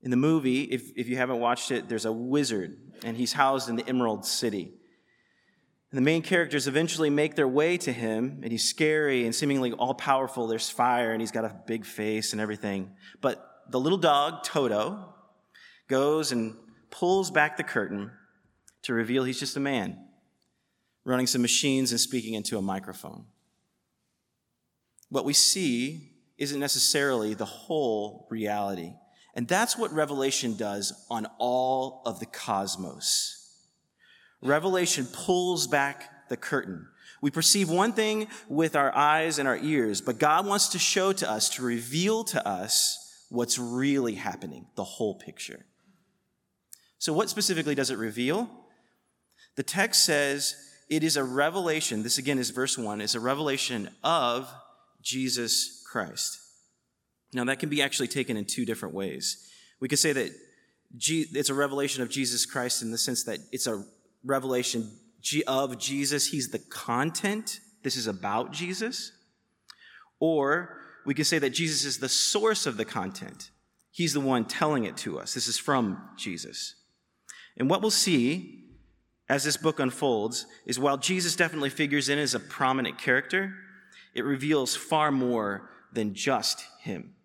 In 0.02 0.10
the 0.10 0.18
movie, 0.18 0.64
if, 0.64 0.82
if 0.96 1.08
you 1.10 1.18
haven't 1.18 1.40
watched 1.40 1.70
it, 1.70 1.88
there's 1.88 2.06
a 2.06 2.12
wizard, 2.12 2.76
and 3.04 3.16
he's 3.16 3.34
housed 3.34 3.70
in 3.70 3.76
the 3.76 3.88
Emerald 3.88 4.26
City. 4.26 4.74
And 5.92 5.98
the 6.00 6.02
main 6.02 6.24
characters 6.24 6.68
eventually 6.68 7.12
make 7.12 7.36
their 7.36 7.48
way 7.48 7.78
to 7.78 7.94
him, 7.94 8.40
and 8.42 8.52
he's 8.52 8.68
scary 8.68 9.26
and 9.26 9.36
seemingly 9.36 9.74
all 9.74 9.94
powerful. 9.94 10.48
There's 10.48 10.72
fire, 10.72 11.12
and 11.12 11.22
he's 11.22 11.32
got 11.32 11.46
a 11.46 11.56
big 11.68 11.86
face 11.86 12.32
and 12.32 12.42
everything. 12.42 12.96
But 13.22 13.48
the 13.70 13.80
little 13.80 14.00
dog, 14.00 14.44
Toto, 14.44 15.14
goes 15.88 16.32
and 16.32 16.56
pulls 16.90 17.32
back 17.32 17.58
the 17.58 17.64
curtain 17.64 18.12
to 18.84 18.94
reveal 18.94 19.24
he's 19.24 19.40
just 19.40 19.58
a 19.58 19.60
man 19.60 19.98
running 21.06 21.28
some 21.28 21.42
machines 21.42 21.92
and 21.92 22.00
speaking 22.00 22.34
into 22.34 22.58
a 22.58 22.62
microphone. 22.62 23.26
What 25.10 25.26
we 25.26 25.34
see 25.34 26.12
isn't 26.38 26.60
necessarily 26.60 27.34
the 27.34 27.46
whole 27.46 28.28
reality. 28.30 28.94
And 29.36 29.48
that's 29.48 29.78
what 29.78 29.92
Revelation 29.92 30.56
does 30.56 31.06
on 31.10 31.28
all 31.40 32.02
of 32.06 32.20
the 32.20 32.26
cosmos. 32.26 33.40
Revelation 34.42 35.08
pulls 35.12 35.68
back 35.68 36.30
the 36.30 36.38
curtain. 36.38 36.88
We 37.22 37.32
perceive 37.32 37.70
one 37.70 37.94
thing 37.94 38.28
with 38.50 38.76
our 38.76 38.96
eyes 38.96 39.40
and 39.40 39.48
our 39.48 39.58
ears, 39.58 40.02
but 40.02 40.20
God 40.20 40.46
wants 40.46 40.70
to 40.70 40.80
show 40.80 41.14
to 41.14 41.30
us, 41.30 41.50
to 41.52 41.64
reveal 41.64 42.24
to 42.26 42.46
us 42.48 43.26
what's 43.30 43.58
really 43.58 44.16
happening, 44.16 44.68
the 44.76 44.84
whole 44.84 45.16
picture. 45.16 45.66
So, 47.04 47.12
what 47.12 47.30
specifically 47.30 47.76
does 47.76 47.90
it 47.90 47.98
reveal? 47.98 48.50
The 49.58 49.64
text 49.64 50.06
says 50.06 50.56
it 50.90 51.04
is 51.04 51.18
a 51.18 51.24
revelation, 51.26 52.02
this 52.02 52.18
again 52.18 52.40
is 52.40 52.52
verse 52.52 52.78
1, 52.78 53.02
is 53.02 53.14
a 53.14 53.20
revelation 53.20 53.90
of 54.06 54.50
Jesus 55.02 55.84
Christ. 55.92 56.40
Now, 57.34 57.44
that 57.44 57.60
can 57.60 57.68
be 57.68 57.82
actually 57.82 58.08
taken 58.08 58.38
in 58.38 58.46
two 58.46 58.66
different 58.66 58.96
ways. 58.96 59.52
We 59.82 59.90
could 59.90 60.00
say 60.00 60.14
that 60.14 60.32
it's 60.98 61.50
a 61.50 61.54
revelation 61.54 62.04
of 62.04 62.10
Jesus 62.10 62.46
Christ 62.46 62.82
in 62.82 62.92
the 62.92 62.98
sense 62.98 63.26
that 63.26 63.40
it's 63.52 63.68
a 63.68 63.84
revelation 64.24 64.90
of 65.46 65.78
Jesus. 65.78 66.28
He's 66.28 66.52
the 66.52 66.60
content. 66.60 67.60
This 67.84 67.98
is 67.98 68.08
about 68.08 68.54
Jesus. 68.54 69.12
Or 70.22 70.78
we 71.06 71.14
could 71.14 71.28
say 71.28 71.40
that 71.40 71.50
Jesus 71.50 71.84
is 71.84 71.98
the 71.98 72.08
source 72.08 72.66
of 72.66 72.78
the 72.78 72.86
content. 72.86 73.52
He's 73.92 74.14
the 74.14 74.22
one 74.22 74.46
telling 74.46 74.86
it 74.86 74.96
to 75.00 75.20
us. 75.20 75.34
This 75.34 75.50
is 75.50 75.58
from 75.58 76.02
Jesus. 76.16 76.76
And 77.58 77.70
what 77.70 77.82
we'll 77.82 77.92
see 77.92 78.64
as 79.30 79.44
this 79.44 79.58
book 79.58 79.80
unfolds 79.80 80.46
is 80.66 80.80
while 80.80 80.98
Jesus 80.98 81.36
definitely 81.36 81.70
figures 81.70 82.10
in 82.10 82.20
as 82.20 82.36
a 82.36 82.40
prominent 82.40 82.98
character, 82.98 83.54
it 84.14 84.24
reveals 84.24 84.76
far 84.76 85.12
more 85.12 85.70
than 85.92 86.14
just 86.14 86.66
him. 86.80 87.16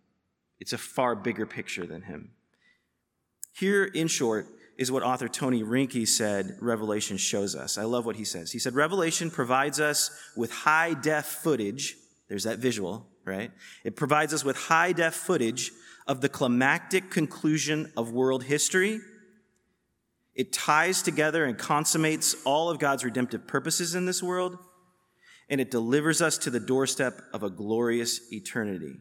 It's 0.60 0.72
a 0.72 0.78
far 0.78 1.14
bigger 1.14 1.46
picture 1.46 1.86
than 1.86 2.02
him. 2.02 2.32
Here, 3.52 3.84
in 3.84 4.08
short, 4.08 4.46
is 4.76 4.92
what 4.92 5.02
author 5.02 5.28
Tony 5.28 5.62
Reinke 5.62 6.06
said 6.06 6.56
Revelation 6.60 7.16
shows 7.16 7.56
us. 7.56 7.76
I 7.76 7.82
love 7.82 8.06
what 8.06 8.16
he 8.16 8.24
says. 8.24 8.52
He 8.52 8.60
said, 8.60 8.74
Revelation 8.74 9.30
provides 9.30 9.80
us 9.80 10.10
with 10.36 10.52
high 10.52 10.94
def 10.94 11.26
footage. 11.26 11.96
There's 12.28 12.44
that 12.44 12.58
visual, 12.58 13.06
right? 13.24 13.50
It 13.84 13.96
provides 13.96 14.32
us 14.32 14.44
with 14.44 14.56
high 14.56 14.92
def 14.92 15.14
footage 15.14 15.72
of 16.06 16.20
the 16.20 16.28
climactic 16.28 17.10
conclusion 17.10 17.92
of 17.96 18.12
world 18.12 18.44
history. 18.44 19.00
It 20.38 20.52
ties 20.52 21.02
together 21.02 21.44
and 21.44 21.58
consummates 21.58 22.36
all 22.44 22.70
of 22.70 22.78
God's 22.78 23.04
redemptive 23.04 23.48
purposes 23.48 23.96
in 23.96 24.06
this 24.06 24.22
world, 24.22 24.56
and 25.50 25.60
it 25.60 25.68
delivers 25.68 26.22
us 26.22 26.38
to 26.38 26.50
the 26.50 26.60
doorstep 26.60 27.20
of 27.34 27.42
a 27.42 27.50
glorious 27.50 28.32
eternity. 28.32 28.94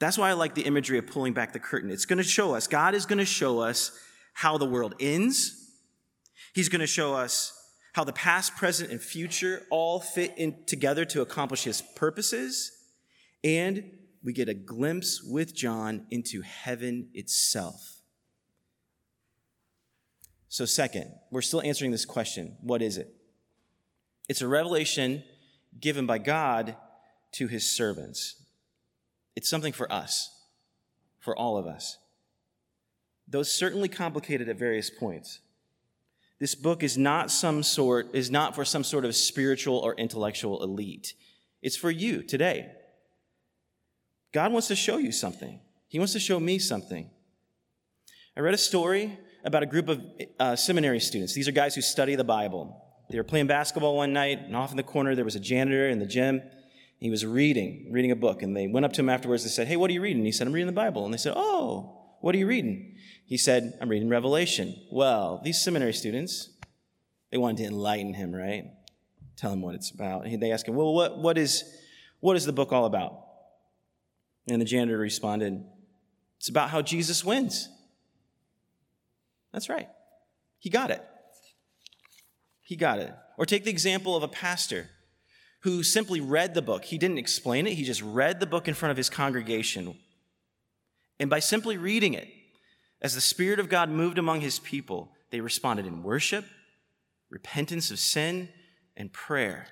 That's 0.00 0.18
why 0.18 0.30
I 0.30 0.32
like 0.32 0.56
the 0.56 0.62
imagery 0.62 0.98
of 0.98 1.06
pulling 1.06 1.32
back 1.32 1.52
the 1.52 1.60
curtain. 1.60 1.92
It's 1.92 2.06
going 2.06 2.16
to 2.16 2.24
show 2.24 2.56
us, 2.56 2.66
God 2.66 2.96
is 2.96 3.06
going 3.06 3.20
to 3.20 3.24
show 3.24 3.60
us 3.60 3.96
how 4.34 4.58
the 4.58 4.66
world 4.66 4.96
ends. 4.98 5.70
He's 6.54 6.68
going 6.68 6.80
to 6.80 6.86
show 6.88 7.14
us 7.14 7.56
how 7.92 8.02
the 8.02 8.12
past, 8.12 8.56
present, 8.56 8.90
and 8.90 9.00
future 9.00 9.62
all 9.70 10.00
fit 10.00 10.34
in 10.36 10.64
together 10.66 11.04
to 11.04 11.20
accomplish 11.20 11.62
his 11.62 11.82
purposes. 11.94 12.72
And 13.44 13.92
we 14.24 14.32
get 14.32 14.48
a 14.48 14.54
glimpse 14.54 15.22
with 15.22 15.54
John 15.54 16.06
into 16.10 16.40
heaven 16.40 17.10
itself. 17.14 18.01
So, 20.52 20.66
second, 20.66 21.10
we're 21.30 21.40
still 21.40 21.62
answering 21.62 21.92
this 21.92 22.04
question 22.04 22.58
what 22.60 22.82
is 22.82 22.98
it? 22.98 23.08
It's 24.28 24.42
a 24.42 24.46
revelation 24.46 25.24
given 25.80 26.04
by 26.04 26.18
God 26.18 26.76
to 27.32 27.46
his 27.46 27.66
servants. 27.66 28.34
It's 29.34 29.48
something 29.48 29.72
for 29.72 29.90
us, 29.90 30.30
for 31.20 31.34
all 31.34 31.56
of 31.56 31.64
us. 31.64 31.96
Though 33.26 33.44
certainly 33.44 33.88
complicated 33.88 34.50
at 34.50 34.58
various 34.58 34.90
points. 34.90 35.40
This 36.38 36.54
book 36.54 36.82
is 36.82 36.98
not 36.98 37.30
some 37.30 37.62
sort, 37.62 38.14
is 38.14 38.30
not 38.30 38.54
for 38.54 38.66
some 38.66 38.84
sort 38.84 39.06
of 39.06 39.16
spiritual 39.16 39.78
or 39.78 39.94
intellectual 39.94 40.62
elite. 40.62 41.14
It's 41.62 41.76
for 41.76 41.90
you 41.90 42.22
today. 42.22 42.72
God 44.34 44.52
wants 44.52 44.68
to 44.68 44.76
show 44.76 44.98
you 44.98 45.12
something. 45.12 45.60
He 45.88 45.98
wants 45.98 46.12
to 46.12 46.20
show 46.20 46.38
me 46.38 46.58
something. 46.58 47.08
I 48.36 48.40
read 48.40 48.52
a 48.52 48.58
story 48.58 49.18
about 49.44 49.62
a 49.62 49.66
group 49.66 49.88
of 49.88 50.02
uh, 50.38 50.56
seminary 50.56 51.00
students. 51.00 51.34
These 51.34 51.48
are 51.48 51.52
guys 51.52 51.74
who 51.74 51.80
study 51.80 52.14
the 52.14 52.24
Bible. 52.24 52.82
They 53.10 53.18
were 53.18 53.24
playing 53.24 53.46
basketball 53.46 53.96
one 53.96 54.12
night, 54.12 54.40
and 54.40 54.56
off 54.56 54.70
in 54.70 54.76
the 54.76 54.82
corner 54.82 55.14
there 55.14 55.24
was 55.24 55.34
a 55.34 55.40
janitor 55.40 55.88
in 55.88 55.98
the 55.98 56.06
gym. 56.06 56.42
He 56.98 57.10
was 57.10 57.26
reading, 57.26 57.88
reading 57.90 58.12
a 58.12 58.16
book, 58.16 58.42
and 58.42 58.56
they 58.56 58.68
went 58.68 58.86
up 58.86 58.92
to 58.94 59.00
him 59.00 59.08
afterwards 59.08 59.42
and 59.42 59.50
said, 59.50 59.66
Hey, 59.66 59.76
what 59.76 59.90
are 59.90 59.92
you 59.92 60.00
reading? 60.00 60.18
And 60.18 60.26
he 60.26 60.32
said, 60.32 60.46
I'm 60.46 60.52
reading 60.52 60.68
the 60.68 60.72
Bible. 60.72 61.04
And 61.04 61.12
they 61.12 61.18
said, 61.18 61.34
Oh, 61.36 62.16
what 62.20 62.34
are 62.34 62.38
you 62.38 62.46
reading? 62.46 62.96
He 63.26 63.36
said, 63.36 63.76
I'm 63.80 63.88
reading 63.88 64.08
Revelation. 64.08 64.76
Well, 64.90 65.40
these 65.42 65.60
seminary 65.60 65.92
students, 65.92 66.50
they 67.30 67.38
wanted 67.38 67.58
to 67.58 67.64
enlighten 67.64 68.14
him, 68.14 68.32
right? 68.32 68.70
Tell 69.36 69.52
him 69.52 69.60
what 69.60 69.74
it's 69.74 69.90
about. 69.90 70.26
And 70.26 70.40
they 70.40 70.52
asked 70.52 70.68
him, 70.68 70.76
Well, 70.76 70.94
what, 70.94 71.18
what, 71.18 71.36
is, 71.36 71.64
what 72.20 72.36
is 72.36 72.46
the 72.46 72.52
book 72.52 72.72
all 72.72 72.84
about? 72.84 73.18
And 74.48 74.60
the 74.60 74.64
janitor 74.64 74.98
responded, 74.98 75.64
It's 76.38 76.48
about 76.48 76.70
how 76.70 76.82
Jesus 76.82 77.24
wins. 77.24 77.68
That's 79.52 79.68
right. 79.68 79.88
He 80.58 80.70
got 80.70 80.90
it. 80.90 81.04
He 82.62 82.76
got 82.76 82.98
it. 82.98 83.12
Or 83.36 83.46
take 83.46 83.64
the 83.64 83.70
example 83.70 84.16
of 84.16 84.22
a 84.22 84.28
pastor 84.28 84.88
who 85.60 85.82
simply 85.82 86.20
read 86.20 86.54
the 86.54 86.62
book. 86.62 86.84
He 86.84 86.98
didn't 86.98 87.18
explain 87.18 87.66
it, 87.66 87.74
he 87.74 87.84
just 87.84 88.02
read 88.02 88.40
the 88.40 88.46
book 88.46 88.68
in 88.68 88.74
front 88.74 88.90
of 88.90 88.96
his 88.96 89.10
congregation. 89.10 89.96
And 91.20 91.30
by 91.30 91.38
simply 91.38 91.76
reading 91.76 92.14
it, 92.14 92.28
as 93.00 93.14
the 93.14 93.20
Spirit 93.20 93.58
of 93.58 93.68
God 93.68 93.90
moved 93.90 94.18
among 94.18 94.40
his 94.40 94.58
people, 94.58 95.12
they 95.30 95.40
responded 95.40 95.86
in 95.86 96.02
worship, 96.02 96.44
repentance 97.30 97.90
of 97.90 97.98
sin, 97.98 98.48
and 98.96 99.12
prayer. 99.12 99.66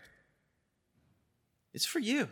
It's 1.72 1.86
for 1.86 2.00
you. 2.00 2.28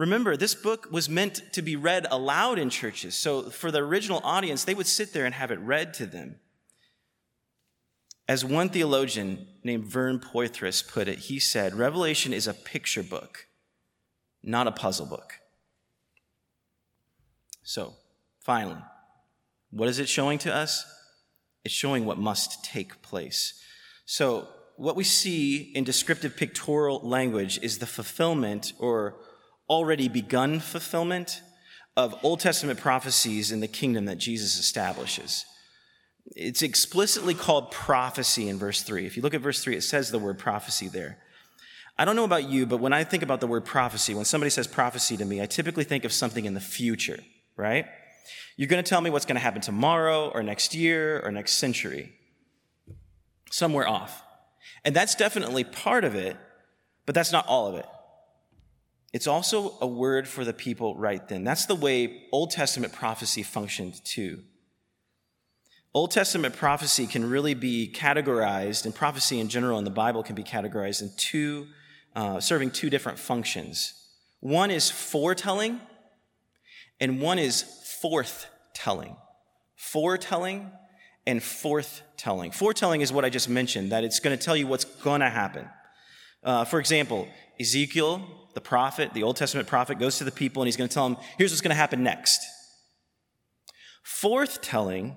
Remember, 0.00 0.34
this 0.34 0.54
book 0.54 0.88
was 0.90 1.10
meant 1.10 1.42
to 1.52 1.60
be 1.60 1.76
read 1.76 2.06
aloud 2.10 2.58
in 2.58 2.70
churches. 2.70 3.14
So, 3.14 3.50
for 3.50 3.70
the 3.70 3.80
original 3.80 4.22
audience, 4.24 4.64
they 4.64 4.72
would 4.72 4.86
sit 4.86 5.12
there 5.12 5.26
and 5.26 5.34
have 5.34 5.50
it 5.50 5.58
read 5.58 5.92
to 5.94 6.06
them. 6.06 6.36
As 8.26 8.42
one 8.42 8.70
theologian 8.70 9.46
named 9.62 9.84
Vern 9.84 10.18
Poythress 10.18 10.80
put 10.80 11.06
it, 11.06 11.18
he 11.18 11.38
said, 11.38 11.74
Revelation 11.74 12.32
is 12.32 12.46
a 12.46 12.54
picture 12.54 13.02
book, 13.02 13.48
not 14.42 14.66
a 14.66 14.72
puzzle 14.72 15.04
book. 15.04 15.34
So, 17.62 17.92
finally, 18.38 18.80
what 19.70 19.90
is 19.90 19.98
it 19.98 20.08
showing 20.08 20.38
to 20.38 20.54
us? 20.54 20.82
It's 21.62 21.74
showing 21.74 22.06
what 22.06 22.16
must 22.16 22.64
take 22.64 23.02
place. 23.02 23.62
So, 24.06 24.48
what 24.78 24.96
we 24.96 25.04
see 25.04 25.58
in 25.74 25.84
descriptive 25.84 26.38
pictorial 26.38 27.06
language 27.06 27.58
is 27.62 27.80
the 27.80 27.86
fulfillment 27.86 28.72
or 28.78 29.16
already 29.70 30.08
begun 30.08 30.60
fulfillment 30.60 31.40
of 31.96 32.18
Old 32.24 32.40
Testament 32.40 32.80
prophecies 32.80 33.52
in 33.52 33.60
the 33.60 33.68
kingdom 33.68 34.04
that 34.06 34.18
Jesus 34.18 34.58
establishes. 34.58 35.46
It's 36.36 36.62
explicitly 36.62 37.34
called 37.34 37.70
prophecy 37.70 38.48
in 38.48 38.58
verse 38.58 38.82
3. 38.82 39.06
If 39.06 39.16
you 39.16 39.22
look 39.22 39.34
at 39.34 39.40
verse 39.40 39.62
3, 39.62 39.76
it 39.76 39.82
says 39.82 40.10
the 40.10 40.18
word 40.18 40.38
prophecy 40.38 40.88
there. 40.88 41.18
I 41.96 42.04
don't 42.04 42.16
know 42.16 42.24
about 42.24 42.48
you, 42.48 42.66
but 42.66 42.80
when 42.80 42.92
I 42.92 43.04
think 43.04 43.22
about 43.22 43.40
the 43.40 43.46
word 43.46 43.64
prophecy, 43.64 44.14
when 44.14 44.24
somebody 44.24 44.50
says 44.50 44.66
prophecy 44.66 45.16
to 45.16 45.24
me, 45.24 45.40
I 45.40 45.46
typically 45.46 45.84
think 45.84 46.04
of 46.04 46.12
something 46.12 46.44
in 46.44 46.54
the 46.54 46.60
future, 46.60 47.20
right? 47.56 47.86
You're 48.56 48.68
going 48.68 48.82
to 48.82 48.88
tell 48.88 49.00
me 49.00 49.10
what's 49.10 49.26
going 49.26 49.36
to 49.36 49.40
happen 49.40 49.60
tomorrow 49.60 50.30
or 50.30 50.42
next 50.42 50.74
year 50.74 51.20
or 51.24 51.30
next 51.30 51.54
century. 51.54 52.12
Somewhere 53.50 53.86
off. 53.86 54.22
And 54.84 54.96
that's 54.96 55.14
definitely 55.14 55.64
part 55.64 56.04
of 56.04 56.14
it, 56.14 56.36
but 57.06 57.14
that's 57.14 57.32
not 57.32 57.46
all 57.46 57.66
of 57.68 57.74
it. 57.74 57.86
It's 59.12 59.26
also 59.26 59.76
a 59.80 59.86
word 59.86 60.28
for 60.28 60.44
the 60.44 60.52
people 60.52 60.96
right 60.96 61.26
then. 61.28 61.42
That's 61.42 61.66
the 61.66 61.74
way 61.74 62.28
Old 62.30 62.50
Testament 62.50 62.92
prophecy 62.92 63.42
functioned 63.42 64.04
too. 64.04 64.42
Old 65.92 66.12
Testament 66.12 66.54
prophecy 66.54 67.08
can 67.08 67.28
really 67.28 67.54
be 67.54 67.92
categorized, 67.92 68.84
and 68.84 68.94
prophecy 68.94 69.40
in 69.40 69.48
general 69.48 69.78
in 69.78 69.84
the 69.84 69.90
Bible 69.90 70.22
can 70.22 70.36
be 70.36 70.44
categorized 70.44 71.02
in 71.02 71.10
two, 71.16 71.66
uh, 72.14 72.38
serving 72.38 72.70
two 72.70 72.88
different 72.88 73.18
functions. 73.18 73.94
One 74.38 74.70
is 74.70 74.88
foretelling, 74.88 75.80
and 77.00 77.20
one 77.20 77.40
is 77.40 77.64
forthtelling. 78.00 79.16
Foretelling 79.74 80.70
and 81.26 81.40
forthtelling. 81.40 82.54
Foretelling 82.54 83.00
is 83.00 83.12
what 83.12 83.24
I 83.24 83.30
just 83.30 83.48
mentioned, 83.48 83.90
that 83.90 84.04
it's 84.04 84.20
going 84.20 84.38
to 84.38 84.42
tell 84.42 84.56
you 84.56 84.68
what's 84.68 84.84
going 84.84 85.22
to 85.22 85.28
happen. 85.28 85.68
Uh, 86.44 86.64
for 86.64 86.78
example, 86.78 87.26
Ezekiel, 87.58 88.22
the 88.54 88.60
prophet, 88.60 89.12
the 89.14 89.22
Old 89.22 89.36
Testament 89.36 89.68
prophet, 89.68 89.98
goes 89.98 90.18
to 90.18 90.24
the 90.24 90.32
people 90.32 90.62
and 90.62 90.66
he's 90.66 90.76
going 90.76 90.88
to 90.88 90.94
tell 90.94 91.08
them, 91.08 91.18
here's 91.38 91.50
what's 91.50 91.60
going 91.60 91.70
to 91.70 91.74
happen 91.76 92.02
next. 92.02 92.40
Forthtelling 94.04 95.16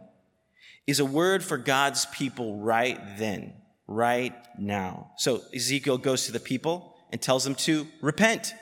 is 0.85 0.99
a 0.99 1.05
word 1.05 1.43
for 1.43 1.57
God's 1.57 2.05
people 2.07 2.59
right 2.59 2.99
then, 3.17 3.53
right 3.87 4.35
now. 4.59 5.11
So 5.17 5.41
Ezekiel 5.53 5.97
goes 5.97 6.25
to 6.25 6.31
the 6.31 6.39
people 6.39 6.95
and 7.11 7.21
tells 7.21 7.43
them 7.43 7.55
to 7.55 7.87
repent. 8.01 8.53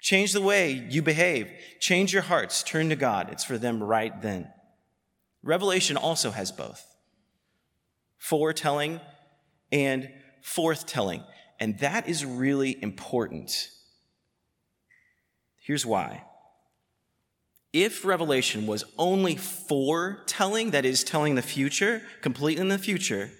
Change 0.00 0.32
the 0.32 0.40
way 0.40 0.72
you 0.72 1.02
behave. 1.02 1.50
Change 1.80 2.12
your 2.12 2.22
hearts. 2.22 2.62
Turn 2.62 2.88
to 2.90 2.96
God. 2.96 3.30
It's 3.32 3.44
for 3.44 3.58
them 3.58 3.82
right 3.82 4.20
then. 4.22 4.50
Revelation 5.42 5.96
also 5.96 6.30
has 6.30 6.52
both 6.52 6.84
foretelling 8.18 9.00
and 9.70 10.10
forthtelling. 10.44 11.24
And 11.60 11.78
that 11.78 12.08
is 12.08 12.24
really 12.24 12.76
important. 12.82 13.68
Here's 15.66 15.84
why. 15.84 16.22
If 17.72 18.04
Revelation 18.04 18.68
was 18.68 18.84
only 18.96 19.34
foretelling, 19.34 20.70
that 20.70 20.84
is, 20.84 21.02
telling 21.02 21.34
the 21.34 21.42
future, 21.42 22.02
completely 22.20 22.62
in 22.62 22.68
the 22.68 22.78
future, 22.78 23.32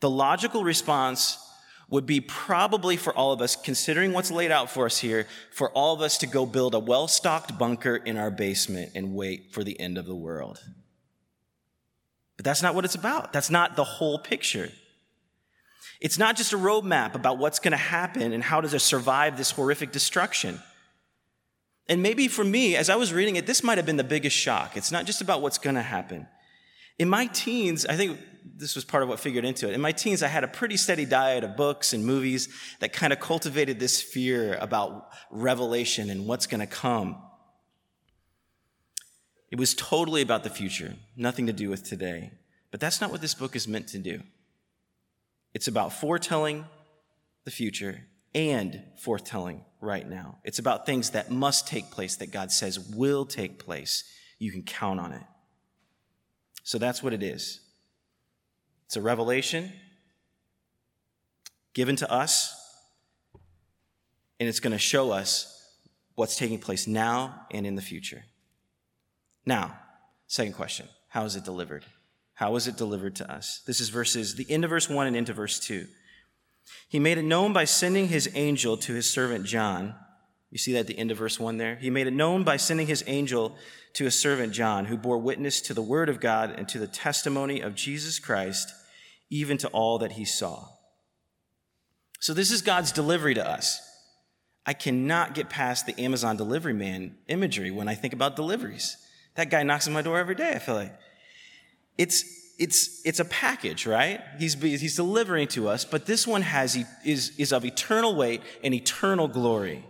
the 0.00 0.08
logical 0.08 0.64
response 0.64 1.36
would 1.90 2.06
be 2.06 2.22
probably 2.22 2.96
for 2.96 3.14
all 3.14 3.32
of 3.32 3.42
us, 3.42 3.54
considering 3.54 4.14
what's 4.14 4.30
laid 4.30 4.50
out 4.50 4.70
for 4.70 4.86
us 4.86 4.96
here, 4.96 5.26
for 5.52 5.70
all 5.72 5.94
of 5.94 6.00
us 6.00 6.16
to 6.18 6.26
go 6.26 6.46
build 6.46 6.74
a 6.74 6.78
well 6.78 7.06
stocked 7.06 7.58
bunker 7.58 7.96
in 7.96 8.16
our 8.16 8.30
basement 8.30 8.92
and 8.94 9.14
wait 9.14 9.52
for 9.52 9.62
the 9.62 9.78
end 9.78 9.98
of 9.98 10.06
the 10.06 10.16
world. 10.16 10.58
But 12.38 12.46
that's 12.46 12.62
not 12.62 12.74
what 12.74 12.86
it's 12.86 12.94
about. 12.94 13.34
That's 13.34 13.50
not 13.50 13.76
the 13.76 13.84
whole 13.84 14.18
picture. 14.18 14.70
It's 16.00 16.18
not 16.18 16.34
just 16.34 16.54
a 16.54 16.58
roadmap 16.58 17.14
about 17.14 17.36
what's 17.36 17.58
going 17.58 17.72
to 17.72 17.76
happen 17.76 18.32
and 18.32 18.42
how 18.42 18.62
to 18.62 18.80
survive 18.80 19.36
this 19.36 19.50
horrific 19.50 19.92
destruction. 19.92 20.62
And 21.88 22.02
maybe 22.02 22.28
for 22.28 22.44
me, 22.44 22.76
as 22.76 22.90
I 22.90 22.96
was 22.96 23.12
reading 23.12 23.36
it, 23.36 23.46
this 23.46 23.62
might 23.62 23.78
have 23.78 23.86
been 23.86 23.96
the 23.96 24.04
biggest 24.04 24.36
shock. 24.36 24.76
It's 24.76 24.92
not 24.92 25.06
just 25.06 25.20
about 25.20 25.40
what's 25.40 25.58
going 25.58 25.76
to 25.76 25.82
happen. 25.82 26.26
In 26.98 27.08
my 27.08 27.26
teens, 27.26 27.86
I 27.86 27.96
think 27.96 28.18
this 28.56 28.74
was 28.74 28.84
part 28.84 29.02
of 29.02 29.08
what 29.08 29.20
figured 29.20 29.44
into 29.44 29.68
it. 29.68 29.74
In 29.74 29.80
my 29.80 29.92
teens, 29.92 30.22
I 30.22 30.28
had 30.28 30.44
a 30.44 30.48
pretty 30.48 30.76
steady 30.76 31.04
diet 31.04 31.44
of 31.44 31.56
books 31.56 31.92
and 31.92 32.04
movies 32.04 32.48
that 32.80 32.92
kind 32.92 33.12
of 33.12 33.20
cultivated 33.20 33.78
this 33.78 34.02
fear 34.02 34.56
about 34.60 35.08
revelation 35.30 36.10
and 36.10 36.26
what's 36.26 36.46
going 36.46 36.60
to 36.60 36.66
come. 36.66 37.16
It 39.50 39.58
was 39.58 39.74
totally 39.74 40.20
about 40.20 40.44
the 40.44 40.50
future, 40.50 40.94
nothing 41.16 41.46
to 41.46 41.52
do 41.52 41.70
with 41.70 41.84
today. 41.84 42.32
But 42.70 42.80
that's 42.80 43.00
not 43.00 43.10
what 43.10 43.22
this 43.22 43.34
book 43.34 43.56
is 43.56 43.66
meant 43.66 43.88
to 43.88 43.98
do. 43.98 44.22
It's 45.54 45.68
about 45.68 45.92
foretelling 45.92 46.66
the 47.44 47.50
future 47.50 48.04
and 48.34 48.82
foretelling 48.98 49.64
right 49.80 50.08
now. 50.08 50.38
It's 50.44 50.58
about 50.58 50.86
things 50.86 51.10
that 51.10 51.30
must 51.30 51.66
take 51.66 51.90
place, 51.90 52.16
that 52.16 52.30
God 52.30 52.50
says 52.50 52.78
will 52.78 53.24
take 53.24 53.58
place. 53.58 54.04
You 54.38 54.52
can 54.52 54.62
count 54.62 55.00
on 55.00 55.12
it. 55.12 55.22
So 56.62 56.78
that's 56.78 57.02
what 57.02 57.12
it 57.12 57.22
is. 57.22 57.60
It's 58.86 58.96
a 58.96 59.02
revelation 59.02 59.72
given 61.74 61.96
to 61.96 62.10
us, 62.10 62.54
and 64.40 64.48
it's 64.48 64.60
going 64.60 64.72
to 64.72 64.78
show 64.78 65.10
us 65.10 65.54
what's 66.14 66.36
taking 66.36 66.58
place 66.58 66.86
now 66.86 67.46
and 67.50 67.66
in 67.66 67.76
the 67.76 67.82
future. 67.82 68.24
Now, 69.46 69.78
second 70.26 70.54
question 70.54 70.88
How 71.08 71.24
is 71.24 71.36
it 71.36 71.44
delivered? 71.44 71.84
How 72.34 72.54
is 72.56 72.66
it 72.66 72.76
delivered 72.76 73.16
to 73.16 73.30
us? 73.30 73.62
This 73.66 73.80
is 73.80 73.88
verses, 73.88 74.34
the 74.34 74.50
end 74.50 74.64
of 74.64 74.70
verse 74.70 74.88
1 74.88 75.06
and 75.06 75.16
into 75.16 75.32
verse 75.32 75.58
2. 75.58 75.86
He 76.88 76.98
made 76.98 77.18
it 77.18 77.22
known 77.22 77.52
by 77.52 77.64
sending 77.64 78.08
his 78.08 78.30
angel 78.34 78.76
to 78.78 78.94
his 78.94 79.08
servant 79.08 79.44
John 79.44 79.94
you 80.50 80.58
see 80.58 80.72
that 80.72 80.80
at 80.80 80.86
the 80.86 80.98
end 80.98 81.10
of 81.10 81.18
verse 81.18 81.38
1 81.38 81.58
there? 81.58 81.76
He 81.76 81.90
made 81.90 82.06
it 82.06 82.12
known 82.12 82.42
by 82.42 82.56
sending 82.56 82.86
his 82.86 83.04
angel 83.06 83.56
to 83.94 84.04
his 84.04 84.18
servant 84.18 84.52
John, 84.52 84.86
who 84.86 84.96
bore 84.96 85.18
witness 85.18 85.60
to 85.62 85.74
the 85.74 85.82
word 85.82 86.08
of 86.08 86.20
God 86.20 86.54
and 86.56 86.68
to 86.68 86.78
the 86.78 86.86
testimony 86.86 87.60
of 87.60 87.74
Jesus 87.74 88.18
Christ, 88.18 88.72
even 89.30 89.58
to 89.58 89.68
all 89.68 89.98
that 89.98 90.12
he 90.12 90.24
saw. 90.24 90.68
So, 92.20 92.32
this 92.32 92.50
is 92.50 92.62
God's 92.62 92.92
delivery 92.92 93.34
to 93.34 93.46
us. 93.46 93.80
I 94.64 94.72
cannot 94.72 95.34
get 95.34 95.48
past 95.48 95.86
the 95.86 95.98
Amazon 96.00 96.36
delivery 96.36 96.72
man 96.72 97.16
imagery 97.28 97.70
when 97.70 97.88
I 97.88 97.94
think 97.94 98.12
about 98.12 98.36
deliveries. 98.36 98.96
That 99.36 99.50
guy 99.50 99.62
knocks 99.62 99.86
on 99.86 99.94
my 99.94 100.02
door 100.02 100.18
every 100.18 100.34
day, 100.34 100.50
I 100.50 100.58
feel 100.58 100.74
like. 100.74 100.98
It's, 101.96 102.24
it's, 102.58 103.00
it's 103.04 103.20
a 103.20 103.24
package, 103.24 103.86
right? 103.86 104.20
He's, 104.38 104.60
he's 104.60 104.96
delivering 104.96 105.46
to 105.48 105.68
us, 105.68 105.84
but 105.84 106.06
this 106.06 106.26
one 106.26 106.42
has, 106.42 106.76
is, 107.04 107.32
is 107.38 107.52
of 107.52 107.64
eternal 107.64 108.16
weight 108.16 108.42
and 108.64 108.74
eternal 108.74 109.28
glory. 109.28 109.84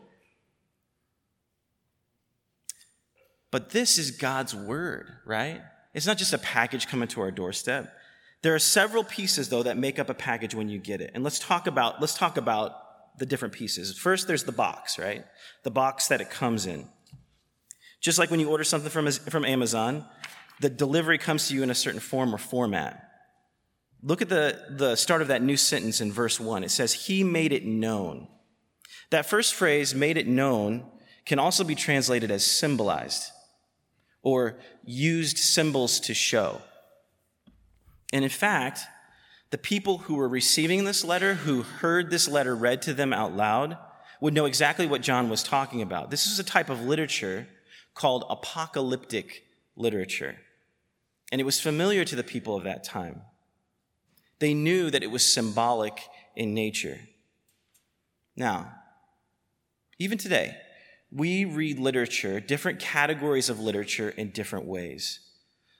But 3.50 3.70
this 3.70 3.96
is 3.96 4.10
God's 4.10 4.54
word, 4.54 5.10
right? 5.24 5.62
It's 5.94 6.06
not 6.06 6.18
just 6.18 6.34
a 6.34 6.38
package 6.38 6.86
coming 6.86 7.08
to 7.08 7.22
our 7.22 7.30
doorstep. 7.30 7.90
There 8.42 8.54
are 8.54 8.58
several 8.58 9.02
pieces 9.02 9.48
though 9.48 9.62
that 9.62 9.78
make 9.78 9.98
up 9.98 10.10
a 10.10 10.14
package 10.14 10.54
when 10.54 10.68
you 10.68 10.78
get 10.78 11.00
it. 11.00 11.12
And 11.14 11.24
let's 11.24 11.38
talk 11.38 11.66
about 11.66 12.00
let's 12.00 12.14
talk 12.14 12.36
about 12.36 13.18
the 13.18 13.26
different 13.26 13.54
pieces. 13.54 13.98
First 13.98 14.28
there's 14.28 14.44
the 14.44 14.52
box, 14.52 14.98
right? 14.98 15.24
The 15.64 15.70
box 15.70 16.08
that 16.08 16.20
it 16.20 16.30
comes 16.30 16.66
in. 16.66 16.86
Just 18.00 18.18
like 18.18 18.30
when 18.30 18.38
you 18.38 18.48
order 18.48 18.62
something 18.62 18.90
from 18.90 19.10
from 19.10 19.44
Amazon, 19.44 20.04
the 20.60 20.70
delivery 20.70 21.18
comes 21.18 21.48
to 21.48 21.54
you 21.54 21.62
in 21.62 21.70
a 21.70 21.74
certain 21.74 22.00
form 22.00 22.34
or 22.34 22.38
format. 22.38 23.04
Look 24.02 24.22
at 24.22 24.28
the, 24.28 24.60
the 24.70 24.96
start 24.96 25.22
of 25.22 25.28
that 25.28 25.42
new 25.42 25.56
sentence 25.56 26.00
in 26.00 26.12
verse 26.12 26.38
1. 26.38 26.64
It 26.64 26.70
says, 26.70 26.92
He 26.92 27.24
made 27.24 27.52
it 27.52 27.64
known. 27.64 28.28
That 29.10 29.26
first 29.26 29.54
phrase, 29.54 29.94
made 29.94 30.16
it 30.16 30.26
known, 30.26 30.84
can 31.24 31.38
also 31.38 31.64
be 31.64 31.74
translated 31.74 32.30
as 32.30 32.44
symbolized 32.44 33.30
or 34.22 34.58
used 34.84 35.38
symbols 35.38 36.00
to 36.00 36.14
show. 36.14 36.60
And 38.12 38.24
in 38.24 38.30
fact, 38.30 38.80
the 39.50 39.58
people 39.58 39.98
who 39.98 40.16
were 40.16 40.28
receiving 40.28 40.84
this 40.84 41.04
letter, 41.04 41.34
who 41.34 41.62
heard 41.62 42.10
this 42.10 42.28
letter 42.28 42.54
read 42.54 42.82
to 42.82 42.94
them 42.94 43.12
out 43.12 43.34
loud, 43.34 43.78
would 44.20 44.34
know 44.34 44.46
exactly 44.46 44.86
what 44.86 45.02
John 45.02 45.28
was 45.28 45.42
talking 45.42 45.82
about. 45.82 46.10
This 46.10 46.26
is 46.26 46.38
a 46.38 46.44
type 46.44 46.68
of 46.68 46.82
literature 46.82 47.46
called 47.94 48.24
apocalyptic 48.28 49.44
literature. 49.76 50.36
And 51.30 51.40
it 51.40 51.44
was 51.44 51.60
familiar 51.60 52.04
to 52.04 52.16
the 52.16 52.24
people 52.24 52.56
of 52.56 52.64
that 52.64 52.84
time. 52.84 53.22
They 54.38 54.54
knew 54.54 54.90
that 54.90 55.02
it 55.02 55.10
was 55.10 55.24
symbolic 55.24 56.00
in 56.36 56.54
nature. 56.54 57.00
Now, 58.36 58.72
even 59.98 60.16
today, 60.16 60.56
we 61.10 61.44
read 61.44 61.78
literature, 61.78 62.38
different 62.40 62.78
categories 62.78 63.48
of 63.48 63.58
literature, 63.58 64.10
in 64.10 64.30
different 64.30 64.66
ways. 64.66 65.20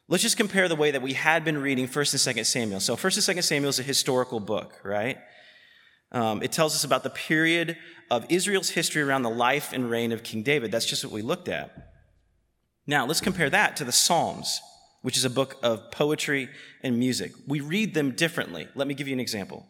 Let's 0.08 0.22
just 0.22 0.36
compare 0.36 0.68
the 0.68 0.76
way 0.76 0.90
that 0.90 1.02
we 1.02 1.12
had 1.12 1.44
been 1.44 1.58
reading 1.58 1.86
1st 1.86 2.26
and 2.26 2.36
2nd 2.36 2.46
Samuel. 2.46 2.80
So 2.80 2.96
1st 2.96 3.28
and 3.28 3.38
2nd 3.38 3.44
Samuel 3.44 3.68
is 3.68 3.78
a 3.78 3.82
historical 3.82 4.40
book, 4.40 4.80
right? 4.82 5.18
Um, 6.10 6.42
it 6.42 6.50
tells 6.50 6.74
us 6.74 6.84
about 6.84 7.02
the 7.02 7.10
period 7.10 7.76
of 8.10 8.24
Israel's 8.30 8.70
history 8.70 9.02
around 9.02 9.22
the 9.22 9.30
life 9.30 9.72
and 9.74 9.90
reign 9.90 10.12
of 10.12 10.22
King 10.22 10.42
David. 10.42 10.72
That's 10.72 10.86
just 10.86 11.04
what 11.04 11.12
we 11.12 11.20
looked 11.20 11.48
at. 11.48 11.92
Now, 12.86 13.04
let's 13.04 13.20
compare 13.20 13.50
that 13.50 13.76
to 13.76 13.84
the 13.84 13.92
Psalms, 13.92 14.62
which 15.02 15.16
is 15.16 15.24
a 15.24 15.30
book 15.30 15.56
of 15.62 15.90
poetry 15.90 16.48
and 16.82 16.98
music. 16.98 17.32
We 17.46 17.60
read 17.60 17.94
them 17.94 18.12
differently. 18.12 18.68
Let 18.74 18.88
me 18.88 18.94
give 18.94 19.08
you 19.08 19.14
an 19.14 19.20
example. 19.20 19.66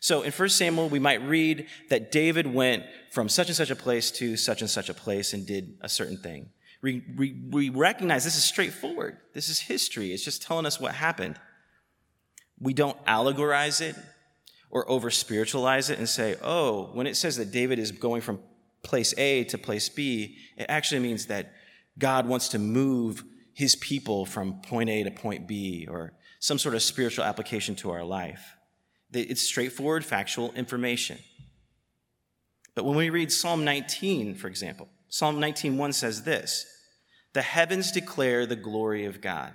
So 0.00 0.22
in 0.22 0.32
1 0.32 0.48
Samuel, 0.48 0.88
we 0.88 0.98
might 0.98 1.22
read 1.22 1.66
that 1.90 2.10
David 2.10 2.46
went 2.46 2.84
from 3.10 3.28
such 3.28 3.48
and 3.48 3.56
such 3.56 3.70
a 3.70 3.76
place 3.76 4.10
to 4.12 4.36
such 4.36 4.62
and 4.62 4.70
such 4.70 4.88
a 4.88 4.94
place 4.94 5.34
and 5.34 5.46
did 5.46 5.76
a 5.82 5.88
certain 5.88 6.16
thing. 6.16 6.48
We, 6.82 7.04
we, 7.16 7.36
we 7.50 7.68
recognize 7.68 8.24
this 8.24 8.36
is 8.36 8.44
straightforward. 8.44 9.18
This 9.34 9.50
is 9.50 9.60
history. 9.60 10.12
It's 10.14 10.24
just 10.24 10.40
telling 10.42 10.64
us 10.64 10.80
what 10.80 10.94
happened. 10.94 11.38
We 12.58 12.72
don't 12.72 13.02
allegorize 13.04 13.82
it 13.82 13.94
or 14.70 14.88
over 14.90 15.10
spiritualize 15.10 15.90
it 15.90 15.98
and 15.98 16.08
say, 16.08 16.36
oh, 16.42 16.90
when 16.94 17.06
it 17.06 17.16
says 17.16 17.36
that 17.36 17.50
David 17.50 17.78
is 17.78 17.92
going 17.92 18.22
from 18.22 18.40
place 18.82 19.12
A 19.18 19.44
to 19.44 19.58
place 19.58 19.90
B, 19.90 20.38
it 20.56 20.66
actually 20.70 21.00
means 21.00 21.26
that 21.26 21.52
God 21.98 22.26
wants 22.26 22.48
to 22.50 22.58
move 22.58 23.22
his 23.54 23.76
people 23.76 24.24
from 24.24 24.60
point 24.62 24.88
A 24.88 25.02
to 25.04 25.10
point 25.10 25.46
B 25.46 25.86
or 25.90 26.12
some 26.38 26.58
sort 26.58 26.74
of 26.74 26.82
spiritual 26.82 27.24
application 27.24 27.74
to 27.76 27.90
our 27.90 28.04
life. 28.04 28.54
It's 29.12 29.42
straightforward, 29.42 30.04
factual 30.04 30.52
information. 30.52 31.18
But 32.74 32.84
when 32.84 32.96
we 32.96 33.10
read 33.10 33.32
Psalm 33.32 33.64
19, 33.64 34.36
for 34.36 34.46
example, 34.48 34.88
Psalm 35.08 35.40
19:1 35.40 35.92
says 35.92 36.22
this: 36.22 36.66
"The 37.32 37.42
heavens 37.42 37.90
declare 37.90 38.46
the 38.46 38.56
glory 38.56 39.04
of 39.04 39.20
God." 39.20 39.54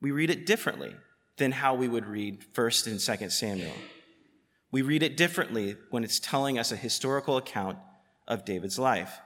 We 0.00 0.10
read 0.10 0.28
it 0.28 0.44
differently 0.44 0.96
than 1.36 1.52
how 1.52 1.74
we 1.74 1.88
would 1.88 2.06
read 2.06 2.44
1st 2.52 2.86
and 2.86 3.00
2nd 3.00 3.30
Samuel. 3.30 3.76
We 4.70 4.82
read 4.82 5.02
it 5.02 5.16
differently 5.16 5.76
when 5.90 6.02
it's 6.02 6.18
telling 6.18 6.58
us 6.58 6.72
a 6.72 6.76
historical 6.76 7.36
account 7.36 7.78
of 8.26 8.44
David's 8.44 8.78
life. 8.78 9.20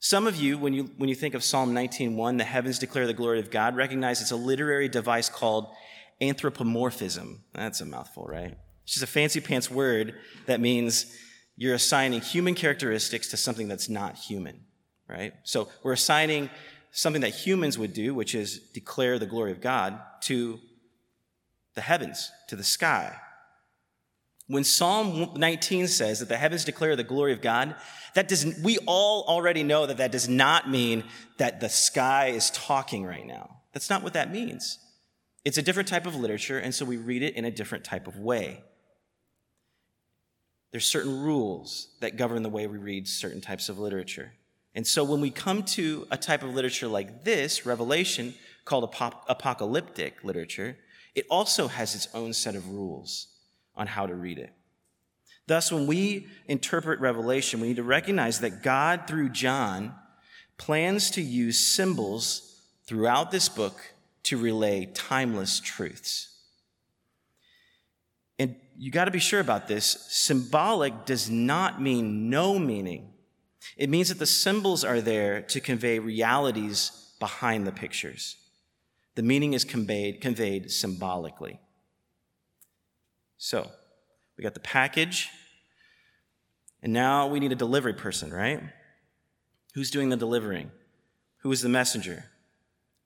Some 0.00 0.26
of 0.26 0.36
you, 0.36 0.58
when 0.58 0.72
you, 0.72 0.90
when 0.96 1.08
you 1.08 1.14
think 1.14 1.34
of 1.34 1.42
Psalm 1.42 1.74
19:1, 1.74 2.38
the 2.38 2.44
heavens 2.44 2.78
declare 2.78 3.06
the 3.06 3.14
glory 3.14 3.40
of 3.40 3.50
God, 3.50 3.76
recognize 3.76 4.20
it's 4.20 4.30
a 4.30 4.36
literary 4.36 4.88
device 4.88 5.28
called 5.28 5.68
anthropomorphism. 6.20 7.44
That's 7.52 7.80
a 7.80 7.86
mouthful, 7.86 8.24
right? 8.24 8.56
It's 8.84 8.94
just 8.94 9.04
a 9.04 9.08
fancy 9.08 9.40
pants 9.40 9.70
word 9.70 10.14
that 10.46 10.60
means 10.60 11.14
you're 11.56 11.74
assigning 11.74 12.20
human 12.20 12.54
characteristics 12.54 13.28
to 13.28 13.36
something 13.36 13.66
that's 13.66 13.88
not 13.88 14.16
human, 14.16 14.64
right? 15.08 15.34
So 15.42 15.68
we're 15.82 15.92
assigning 15.92 16.50
something 16.92 17.22
that 17.22 17.34
humans 17.34 17.76
would 17.76 17.92
do, 17.92 18.14
which 18.14 18.34
is 18.34 18.60
declare 18.72 19.18
the 19.18 19.26
glory 19.26 19.50
of 19.50 19.60
God, 19.60 20.00
to 20.22 20.60
the 21.74 21.80
heavens, 21.80 22.30
to 22.48 22.56
the 22.56 22.64
sky. 22.64 23.16
When 24.48 24.64
Psalm 24.64 25.32
19 25.36 25.88
says 25.88 26.20
that 26.20 26.30
the 26.30 26.36
heavens 26.36 26.64
declare 26.64 26.96
the 26.96 27.04
glory 27.04 27.34
of 27.34 27.42
God, 27.42 27.76
that 28.14 28.28
does 28.28 28.46
we 28.62 28.78
all 28.86 29.24
already 29.28 29.62
know 29.62 29.86
that 29.86 29.98
that 29.98 30.10
does 30.10 30.26
not 30.26 30.68
mean 30.68 31.04
that 31.36 31.60
the 31.60 31.68
sky 31.68 32.28
is 32.28 32.50
talking 32.50 33.04
right 33.04 33.26
now. 33.26 33.58
That's 33.72 33.90
not 33.90 34.02
what 34.02 34.14
that 34.14 34.32
means. 34.32 34.78
It's 35.44 35.58
a 35.58 35.62
different 35.62 35.88
type 35.88 36.06
of 36.06 36.16
literature, 36.16 36.58
and 36.58 36.74
so 36.74 36.86
we 36.86 36.96
read 36.96 37.22
it 37.22 37.34
in 37.34 37.44
a 37.44 37.50
different 37.50 37.84
type 37.84 38.06
of 38.06 38.16
way. 38.18 38.64
There's 40.70 40.86
certain 40.86 41.20
rules 41.20 41.94
that 42.00 42.16
govern 42.16 42.42
the 42.42 42.48
way 42.48 42.66
we 42.66 42.78
read 42.78 43.06
certain 43.06 43.42
types 43.42 43.68
of 43.68 43.78
literature. 43.78 44.32
And 44.74 44.86
so 44.86 45.04
when 45.04 45.20
we 45.20 45.30
come 45.30 45.62
to 45.64 46.06
a 46.10 46.16
type 46.16 46.42
of 46.42 46.54
literature 46.54 46.88
like 46.88 47.24
this, 47.24 47.66
Revelation, 47.66 48.34
called 48.64 48.84
apocalyptic 49.28 50.24
literature, 50.24 50.78
it 51.14 51.26
also 51.30 51.68
has 51.68 51.94
its 51.94 52.08
own 52.14 52.32
set 52.32 52.54
of 52.54 52.70
rules 52.70 53.28
on 53.78 53.86
how 53.86 54.06
to 54.06 54.14
read 54.14 54.38
it. 54.38 54.52
Thus, 55.46 55.72
when 55.72 55.86
we 55.86 56.26
interpret 56.46 57.00
Revelation, 57.00 57.60
we 57.60 57.68
need 57.68 57.76
to 57.76 57.82
recognize 57.82 58.40
that 58.40 58.62
God, 58.62 59.04
through 59.06 59.30
John, 59.30 59.94
plans 60.58 61.10
to 61.12 61.22
use 61.22 61.58
symbols 61.58 62.60
throughout 62.84 63.30
this 63.30 63.48
book 63.48 63.80
to 64.24 64.36
relay 64.36 64.86
timeless 64.92 65.60
truths. 65.60 66.34
And 68.38 68.56
you 68.76 68.90
got 68.90 69.06
to 69.06 69.10
be 69.10 69.18
sure 69.18 69.40
about 69.40 69.68
this. 69.68 69.86
Symbolic 70.10 71.06
does 71.06 71.30
not 71.30 71.80
mean 71.80 72.28
no 72.28 72.58
meaning. 72.58 73.14
It 73.76 73.88
means 73.88 74.08
that 74.10 74.18
the 74.18 74.26
symbols 74.26 74.84
are 74.84 75.00
there 75.00 75.40
to 75.42 75.60
convey 75.60 75.98
realities 75.98 77.14
behind 77.18 77.66
the 77.66 77.72
pictures. 77.72 78.36
The 79.14 79.22
meaning 79.22 79.54
is 79.54 79.64
conveyed, 79.64 80.20
conveyed 80.20 80.70
symbolically. 80.70 81.58
So, 83.38 83.70
we 84.36 84.42
got 84.42 84.54
the 84.54 84.60
package, 84.60 85.28
and 86.82 86.92
now 86.92 87.26
we 87.26 87.40
need 87.40 87.52
a 87.52 87.56
delivery 87.56 87.94
person, 87.94 88.32
right? 88.32 88.60
Who's 89.74 89.90
doing 89.90 90.08
the 90.08 90.16
delivering? 90.16 90.70
Who 91.42 91.52
is 91.52 91.62
the 91.62 91.68
messenger? 91.68 92.24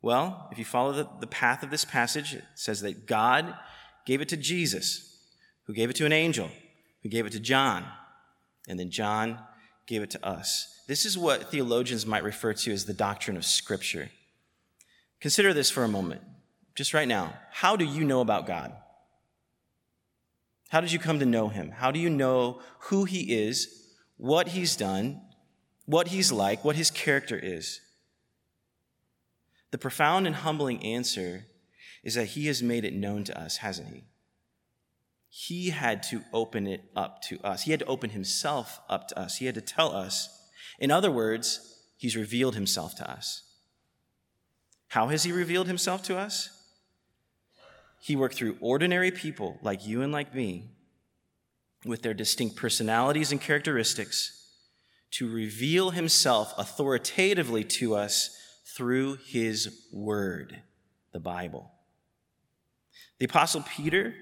Well, 0.01 0.49
if 0.51 0.59
you 0.59 0.65
follow 0.65 0.93
the, 0.93 1.09
the 1.21 1.27
path 1.27 1.63
of 1.63 1.71
this 1.71 1.85
passage, 1.85 2.35
it 2.35 2.45
says 2.55 2.81
that 2.81 3.07
God 3.07 3.55
gave 4.05 4.21
it 4.21 4.29
to 4.31 4.37
Jesus, 4.37 5.19
who 5.65 5.75
gave 5.75 5.91
it 5.91 5.97
to 5.97 6.07
an 6.07 6.13
angel, 6.13 6.51
who 7.03 7.09
gave 7.09 7.27
it 7.27 7.33
to 7.33 7.41
John, 7.41 7.85
and 8.69 8.79
then 8.79 8.91
John 8.91 9.39
gave 9.87 10.03
it 10.03 10.11
to 10.11 10.27
us. 10.27 10.81
This 10.89 11.05
is 11.05 11.17
what 11.17 11.51
theologians 11.51 12.05
might 12.07 12.25
refer 12.25 12.53
to 12.55 12.73
as 12.73 12.85
the 12.85 12.93
doctrine 12.93 13.37
of 13.37 13.45
Scripture. 13.45 14.11
Consider 15.21 15.55
this 15.55 15.71
for 15.71 15.85
a 15.85 15.89
moment, 15.89 16.23
just 16.75 16.95
right 16.95 17.07
now. 17.07 17.35
How 17.51 17.77
do 17.77 17.85
you 17.85 18.05
know 18.05 18.21
about 18.21 18.47
God? 18.47 18.73
How 20.73 20.81
did 20.81 20.91
you 20.91 20.99
come 20.99 21.19
to 21.19 21.27
know 21.27 21.49
him? 21.49 21.71
How 21.71 21.91
do 21.91 21.99
you 22.01 22.09
know 22.09 22.63
who 22.85 23.05
he 23.05 23.45
is, 23.45 23.91
what 24.17 24.49
he's 24.49 24.75
done, 24.75 25.21
what 25.85 26.09
he's 26.09 26.33
like, 26.33 26.65
what 26.65 26.77
his 26.77 26.91
character 26.91 27.39
is? 27.39 27.83
The 29.71 29.77
profound 29.77 30.27
and 30.27 30.35
humbling 30.35 30.83
answer 30.83 31.45
is 32.03 32.15
that 32.15 32.29
he 32.29 32.47
has 32.47 32.63
made 32.63 32.87
it 32.87 32.95
known 32.95 33.23
to 33.25 33.39
us, 33.39 33.59
hasn't 33.59 33.89
he? 33.89 34.05
He 35.29 35.69
had 35.69 36.03
to 36.05 36.23
open 36.33 36.67
it 36.67 36.85
up 36.97 37.21
to 37.25 37.39
us. 37.45 37.65
He 37.65 37.71
had 37.71 37.81
to 37.81 37.87
open 37.87 38.09
himself 38.09 38.81
up 38.89 39.09
to 39.09 39.19
us. 39.19 39.37
He 39.37 39.45
had 39.45 39.57
to 39.57 39.61
tell 39.61 39.95
us. 39.95 40.31
In 40.79 40.91
other 40.91 41.11
words, 41.11 41.83
he's 41.99 42.17
revealed 42.17 42.55
himself 42.55 42.95
to 42.95 43.11
us. 43.11 43.43
How 44.89 45.09
has 45.09 45.25
he 45.25 45.33
revealed 45.33 45.67
himself 45.67 46.03
to 46.05 46.17
us? 46.17 46.62
He 48.03 48.17
worked 48.17 48.35
through 48.35 48.57
ordinary 48.61 49.13
people 49.13 49.61
like 49.63 49.87
you 49.87 50.03
and 50.03 50.11
like 50.11 50.35
me 50.35 50.73
with 51.87 52.03
their 52.03 52.15
distinct 52.15 52.57
personalities 52.57 53.31
and 53.31 53.41
characteristics 53.41 54.45
to 55.13 55.33
reveal 55.33 55.91
himself 55.91 56.53
authoritatively 56.59 57.63
to 57.63 57.95
us 57.95 58.37
through 58.67 59.19
his 59.25 59.87
word, 59.93 60.63
the 61.13 61.21
Bible. 61.21 61.71
The 63.21 63.27
Apostle 63.27 63.63
Peter 63.63 64.15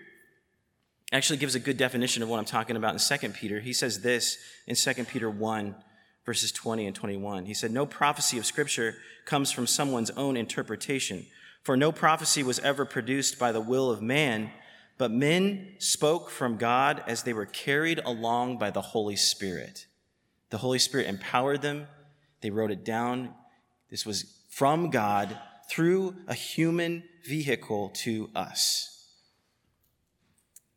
actually 1.10 1.38
gives 1.38 1.54
a 1.54 1.58
good 1.58 1.78
definition 1.78 2.22
of 2.22 2.28
what 2.28 2.38
I'm 2.38 2.44
talking 2.44 2.76
about 2.76 2.92
in 2.92 3.18
2 3.18 3.30
Peter. 3.30 3.60
He 3.60 3.72
says 3.72 4.02
this 4.02 4.36
in 4.66 4.76
2 4.76 5.04
Peter 5.04 5.30
1, 5.30 5.74
verses 6.26 6.52
20 6.52 6.86
and 6.86 6.94
21. 6.94 7.46
He 7.46 7.54
said, 7.54 7.70
No 7.70 7.86
prophecy 7.86 8.36
of 8.36 8.44
Scripture 8.44 8.96
comes 9.24 9.50
from 9.50 9.66
someone's 9.66 10.10
own 10.10 10.36
interpretation. 10.36 11.24
For 11.62 11.76
no 11.76 11.92
prophecy 11.92 12.42
was 12.42 12.58
ever 12.60 12.84
produced 12.84 13.38
by 13.38 13.52
the 13.52 13.60
will 13.60 13.90
of 13.90 14.00
man, 14.00 14.50
but 14.98 15.10
men 15.10 15.74
spoke 15.78 16.30
from 16.30 16.56
God 16.56 17.02
as 17.06 17.22
they 17.22 17.32
were 17.32 17.46
carried 17.46 18.00
along 18.04 18.58
by 18.58 18.70
the 18.70 18.80
Holy 18.80 19.16
Spirit. 19.16 19.86
The 20.50 20.58
Holy 20.58 20.78
Spirit 20.78 21.06
empowered 21.06 21.62
them, 21.62 21.86
they 22.40 22.50
wrote 22.50 22.70
it 22.70 22.84
down. 22.84 23.34
This 23.90 24.06
was 24.06 24.38
from 24.48 24.90
God 24.90 25.38
through 25.68 26.16
a 26.26 26.34
human 26.34 27.04
vehicle 27.24 27.90
to 27.90 28.30
us. 28.34 28.89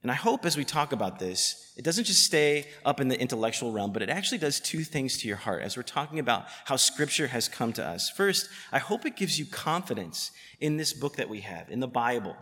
And 0.04 0.12
I 0.12 0.16
hope 0.16 0.46
as 0.46 0.58
we 0.58 0.66
talk 0.66 0.92
about 0.92 1.18
this, 1.18 1.72
it 1.78 1.86
doesn't 1.86 2.04
just 2.04 2.24
stay 2.24 2.68
up 2.86 3.00
in 3.00 3.08
the 3.08 3.20
intellectual 3.20 3.72
realm, 3.72 3.94
but 3.94 4.02
it 4.02 4.10
actually 4.10 4.38
does 4.38 4.60
two 4.60 4.84
things 4.84 5.18
to 5.20 5.30
your 5.30 5.38
heart 5.38 5.62
as 5.64 5.78
we're 5.78 5.84
talking 5.84 6.20
about 6.20 6.46
how 6.66 6.76
Scripture 6.76 7.28
has 7.28 7.48
come 7.48 7.72
to 7.74 7.86
us. 7.86 8.10
First, 8.10 8.50
I 8.74 8.80
hope 8.80 9.06
it 9.06 9.16
gives 9.16 9.40
you 9.40 9.46
confidence 9.46 10.32
in 10.60 10.76
this 10.76 10.92
book 10.92 11.16
that 11.16 11.30
we 11.30 11.40
have, 11.40 11.70
in 11.70 11.80
the 11.80 11.88
Bible, 11.88 12.36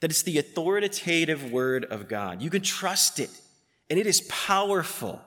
that 0.00 0.10
it's 0.10 0.22
the 0.22 0.38
authoritative 0.38 1.52
Word 1.52 1.84
of 1.84 2.08
God. 2.08 2.42
You 2.42 2.50
can 2.50 2.62
trust 2.62 3.20
it, 3.20 3.30
and 3.88 3.96
it 3.96 4.08
is 4.08 4.20
powerful. 4.22 5.20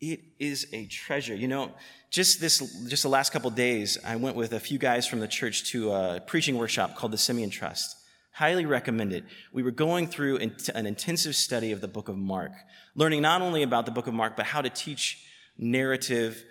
It 0.00 0.20
is 0.40 0.66
a 0.72 0.86
treasure. 0.86 1.34
You 1.34 1.46
know, 1.46 1.70
just 2.10 2.40
this, 2.40 2.58
just 2.88 3.04
the 3.04 3.08
last 3.08 3.30
couple 3.30 3.50
days, 3.50 3.98
I 4.04 4.16
went 4.16 4.34
with 4.34 4.52
a 4.52 4.60
few 4.60 4.78
guys 4.78 5.06
from 5.06 5.20
the 5.20 5.28
church 5.28 5.70
to 5.70 5.92
a 5.92 6.20
preaching 6.26 6.58
workshop 6.58 6.96
called 6.96 7.12
the 7.12 7.18
Simeon 7.18 7.50
Trust. 7.50 7.94
Highly 8.38 8.66
recommend 8.66 9.12
it. 9.12 9.24
We 9.52 9.64
were 9.64 9.72
going 9.72 10.06
through 10.06 10.36
an 10.36 10.86
intensive 10.86 11.34
study 11.34 11.72
of 11.72 11.80
the 11.80 11.88
book 11.88 12.08
of 12.08 12.16
Mark, 12.16 12.52
learning 12.94 13.20
not 13.20 13.42
only 13.42 13.64
about 13.64 13.84
the 13.84 13.90
book 13.90 14.06
of 14.06 14.14
Mark, 14.14 14.36
but 14.36 14.46
how 14.46 14.62
to 14.62 14.70
teach 14.70 15.26
narrative 15.58 16.44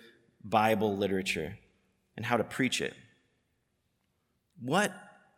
Bible 0.44 0.98
literature 0.98 1.56
and 2.14 2.26
how 2.26 2.36
to 2.36 2.44
preach 2.44 2.82
it. 2.82 2.92
What 4.60 4.92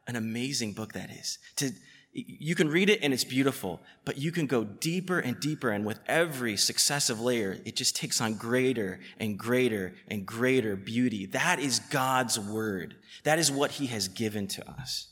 an 0.09 0.17
amazing 0.17 0.73
book 0.73 0.95
that 0.95 1.11
is. 1.11 1.39
To, 1.59 1.71
you 2.13 2.57
can 2.57 2.69
read 2.69 2.91
it 2.91 2.99
and 3.01 3.15
it's 3.15 3.23
beautiful, 3.23 3.81
but 4.05 4.19
you 4.19 4.33
can 4.33 4.47
go 4.47 4.65
deeper 4.65 5.21
and 5.21 5.39
deeper, 5.39 5.71
and 5.71 5.87
with 5.87 6.01
every 6.09 6.57
successive 6.57 7.21
layer, 7.21 7.59
it 7.65 7.77
just 7.77 7.95
takes 7.95 8.21
on 8.21 8.35
greater 8.35 8.99
and 9.21 9.39
greater 9.39 9.95
and 10.09 10.27
greater 10.27 10.75
beauty. 10.75 11.27
That 11.27 11.61
is 11.61 11.79
God's 11.79 12.41
word. 12.41 12.97
That 13.23 13.39
is 13.39 13.53
what 13.53 13.71
He 13.71 13.87
has 13.87 14.09
given 14.09 14.49
to 14.49 14.69
us. 14.69 15.07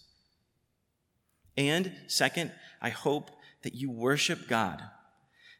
And 1.58 1.92
second, 2.06 2.52
I 2.80 2.90
hope 2.90 3.32
that 3.62 3.74
you 3.74 3.90
worship 3.90 4.46
God, 4.48 4.80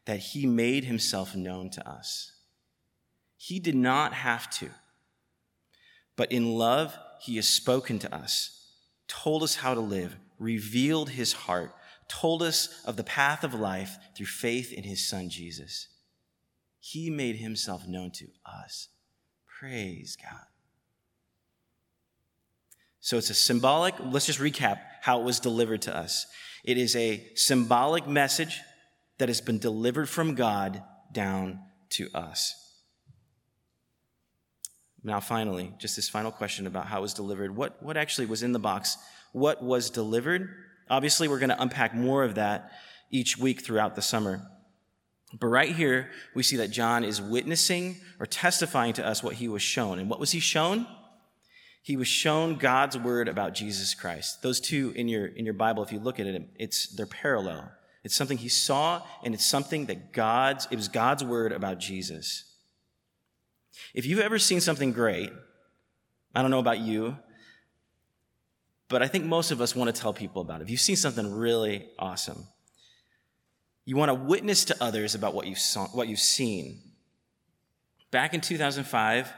that 0.05 0.19
He 0.19 0.47
made 0.47 0.85
Himself 0.85 1.35
known 1.35 1.69
to 1.71 1.87
us. 1.87 2.31
He 3.35 3.59
did 3.59 3.75
not 3.75 4.13
have 4.13 4.49
to, 4.51 4.69
but 6.15 6.31
in 6.31 6.55
love, 6.57 6.97
He 7.21 7.35
has 7.35 7.47
spoken 7.49 7.99
to 7.99 8.15
us, 8.15 8.71
told 9.09 9.43
us 9.43 9.55
how 9.55 9.73
to 9.73 9.81
live, 9.81 10.15
revealed 10.39 11.09
His 11.09 11.33
heart, 11.33 11.75
told 12.07 12.41
us 12.41 12.81
of 12.85 12.95
the 12.95 13.03
path 13.03 13.43
of 13.43 13.53
life 13.53 13.97
through 14.15 14.25
faith 14.27 14.71
in 14.71 14.83
His 14.83 15.05
Son 15.05 15.29
Jesus. 15.29 15.89
He 16.79 17.09
made 17.09 17.35
Himself 17.35 17.85
known 17.85 18.11
to 18.11 18.27
us. 18.45 18.87
Praise 19.45 20.15
God. 20.15 20.48
So 23.01 23.17
it's 23.17 23.29
a 23.29 23.33
symbolic, 23.33 23.95
let's 23.99 24.25
just 24.25 24.39
recap 24.39 24.79
how 25.01 25.21
it 25.21 25.23
was 25.23 25.39
delivered 25.39 25.81
to 25.83 25.95
us. 25.95 26.27
It 26.65 26.77
is 26.77 26.95
a 26.95 27.25
symbolic 27.35 28.07
message 28.07 28.59
that 29.17 29.29
has 29.29 29.41
been 29.41 29.59
delivered 29.59 30.09
from 30.09 30.35
God 30.35 30.83
down 31.11 31.59
to 31.91 32.09
us. 32.13 32.55
Now, 35.03 35.21
finally, 35.21 35.73
just 35.77 35.95
this 35.95 36.09
final 36.09 36.31
question 36.31 36.67
about 36.67 36.87
how 36.87 36.99
it 36.99 37.01
was 37.01 37.13
delivered. 37.13 37.55
What, 37.55 37.81
what 37.81 37.95
actually 37.95 38.27
was 38.27 38.43
in 38.43 38.51
the 38.51 38.59
box? 38.59 38.97
What 39.31 39.63
was 39.63 39.89
delivered? 39.89 40.49
Obviously, 40.89 41.27
we're 41.27 41.39
going 41.39 41.49
to 41.49 41.61
unpack 41.61 41.95
more 41.95 42.23
of 42.23 42.35
that 42.35 42.71
each 43.09 43.37
week 43.37 43.63
throughout 43.63 43.95
the 43.95 44.01
summer. 44.01 44.41
But 45.39 45.47
right 45.47 45.73
here, 45.73 46.09
we 46.35 46.43
see 46.43 46.57
that 46.57 46.71
John 46.71 47.03
is 47.03 47.21
witnessing 47.21 47.97
or 48.19 48.25
testifying 48.25 48.93
to 48.93 49.05
us 49.05 49.23
what 49.23 49.35
he 49.35 49.47
was 49.47 49.61
shown. 49.61 49.99
And 49.99 50.09
what 50.09 50.19
was 50.19 50.31
he 50.31 50.39
shown? 50.39 50.85
He 51.81 51.97
was 51.97 52.07
shown 52.07 52.55
God's 52.55 52.97
word 52.97 53.27
about 53.27 53.53
Jesus 53.53 53.93
Christ. 53.93 54.41
Those 54.41 54.59
two 54.59 54.93
in 54.95 55.07
your, 55.07 55.27
in 55.27 55.45
your 55.45 55.53
Bible, 55.53 55.83
if 55.83 55.91
you 55.91 55.99
look 55.99 56.19
at 56.19 56.27
it, 56.27 56.49
it's, 56.55 56.87
they're 56.87 57.05
parallel. 57.05 57.71
It's 58.03 58.15
something 58.15 58.37
he 58.37 58.49
saw, 58.49 59.01
and 59.23 59.33
it's 59.33 59.45
something 59.45 59.85
that 59.87 60.13
God's, 60.13 60.67
it 60.71 60.75
was 60.75 60.87
God's 60.87 61.23
word 61.23 61.51
about 61.51 61.79
Jesus. 61.79 62.45
If 63.93 64.05
you've 64.05 64.19
ever 64.19 64.39
seen 64.39 64.61
something 64.61 64.91
great, 64.91 65.31
I 66.35 66.41
don't 66.41 66.51
know 66.51 66.59
about 66.59 66.79
you, 66.79 67.17
but 68.87 69.01
I 69.01 69.07
think 69.07 69.25
most 69.25 69.51
of 69.51 69.61
us 69.61 69.75
want 69.75 69.93
to 69.93 70.01
tell 70.01 70.13
people 70.13 70.41
about 70.41 70.61
it. 70.61 70.63
If 70.63 70.69
you've 70.69 70.79
seen 70.79 70.95
something 70.95 71.31
really 71.31 71.87
awesome, 71.97 72.47
you 73.85 73.95
want 73.95 74.09
to 74.09 74.15
witness 74.15 74.65
to 74.65 74.83
others 74.83 75.15
about 75.15 75.33
what 75.33 75.47
you 75.47 75.55
saw, 75.55 75.87
what 75.87 76.07
you've 76.07 76.19
seen. 76.19 76.81
Back 78.11 78.33
in 78.33 78.41
2005, 78.41 79.31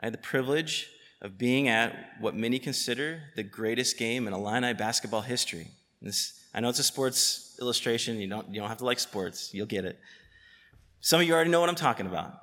I 0.00 0.06
had 0.06 0.12
the 0.12 0.18
privilege 0.18 0.88
of 1.22 1.36
being 1.36 1.68
at 1.68 1.94
what 2.20 2.34
many 2.34 2.58
consider 2.58 3.22
the 3.36 3.42
greatest 3.42 3.98
game 3.98 4.26
in 4.26 4.32
Illini 4.32 4.72
basketball 4.72 5.20
history. 5.20 5.68
This, 6.00 6.40
I 6.54 6.60
know 6.60 6.70
it's 6.70 6.78
a 6.78 6.84
sports 6.84 7.56
illustration. 7.60 8.18
You 8.18 8.28
don't, 8.28 8.48
you 8.52 8.60
don't 8.60 8.68
have 8.68 8.78
to 8.78 8.86
like 8.86 8.98
sports. 8.98 9.52
You'll 9.52 9.66
get 9.66 9.84
it. 9.84 9.98
Some 11.00 11.20
of 11.20 11.26
you 11.26 11.34
already 11.34 11.50
know 11.50 11.60
what 11.60 11.68
I'm 11.68 11.74
talking 11.74 12.06
about. 12.06 12.34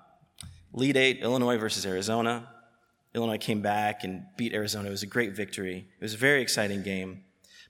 Elite 0.73 0.97
Eight, 0.97 1.19
Illinois 1.21 1.57
versus 1.57 1.85
Arizona. 1.85 2.47
Illinois 3.15 3.37
came 3.39 3.61
back 3.61 4.03
and 4.03 4.25
beat 4.37 4.53
Arizona. 4.53 4.89
It 4.89 4.91
was 4.91 5.03
a 5.03 5.07
great 5.07 5.33
victory. 5.35 5.87
It 5.99 6.03
was 6.03 6.13
a 6.13 6.17
very 6.17 6.41
exciting 6.41 6.83
game. 6.83 7.23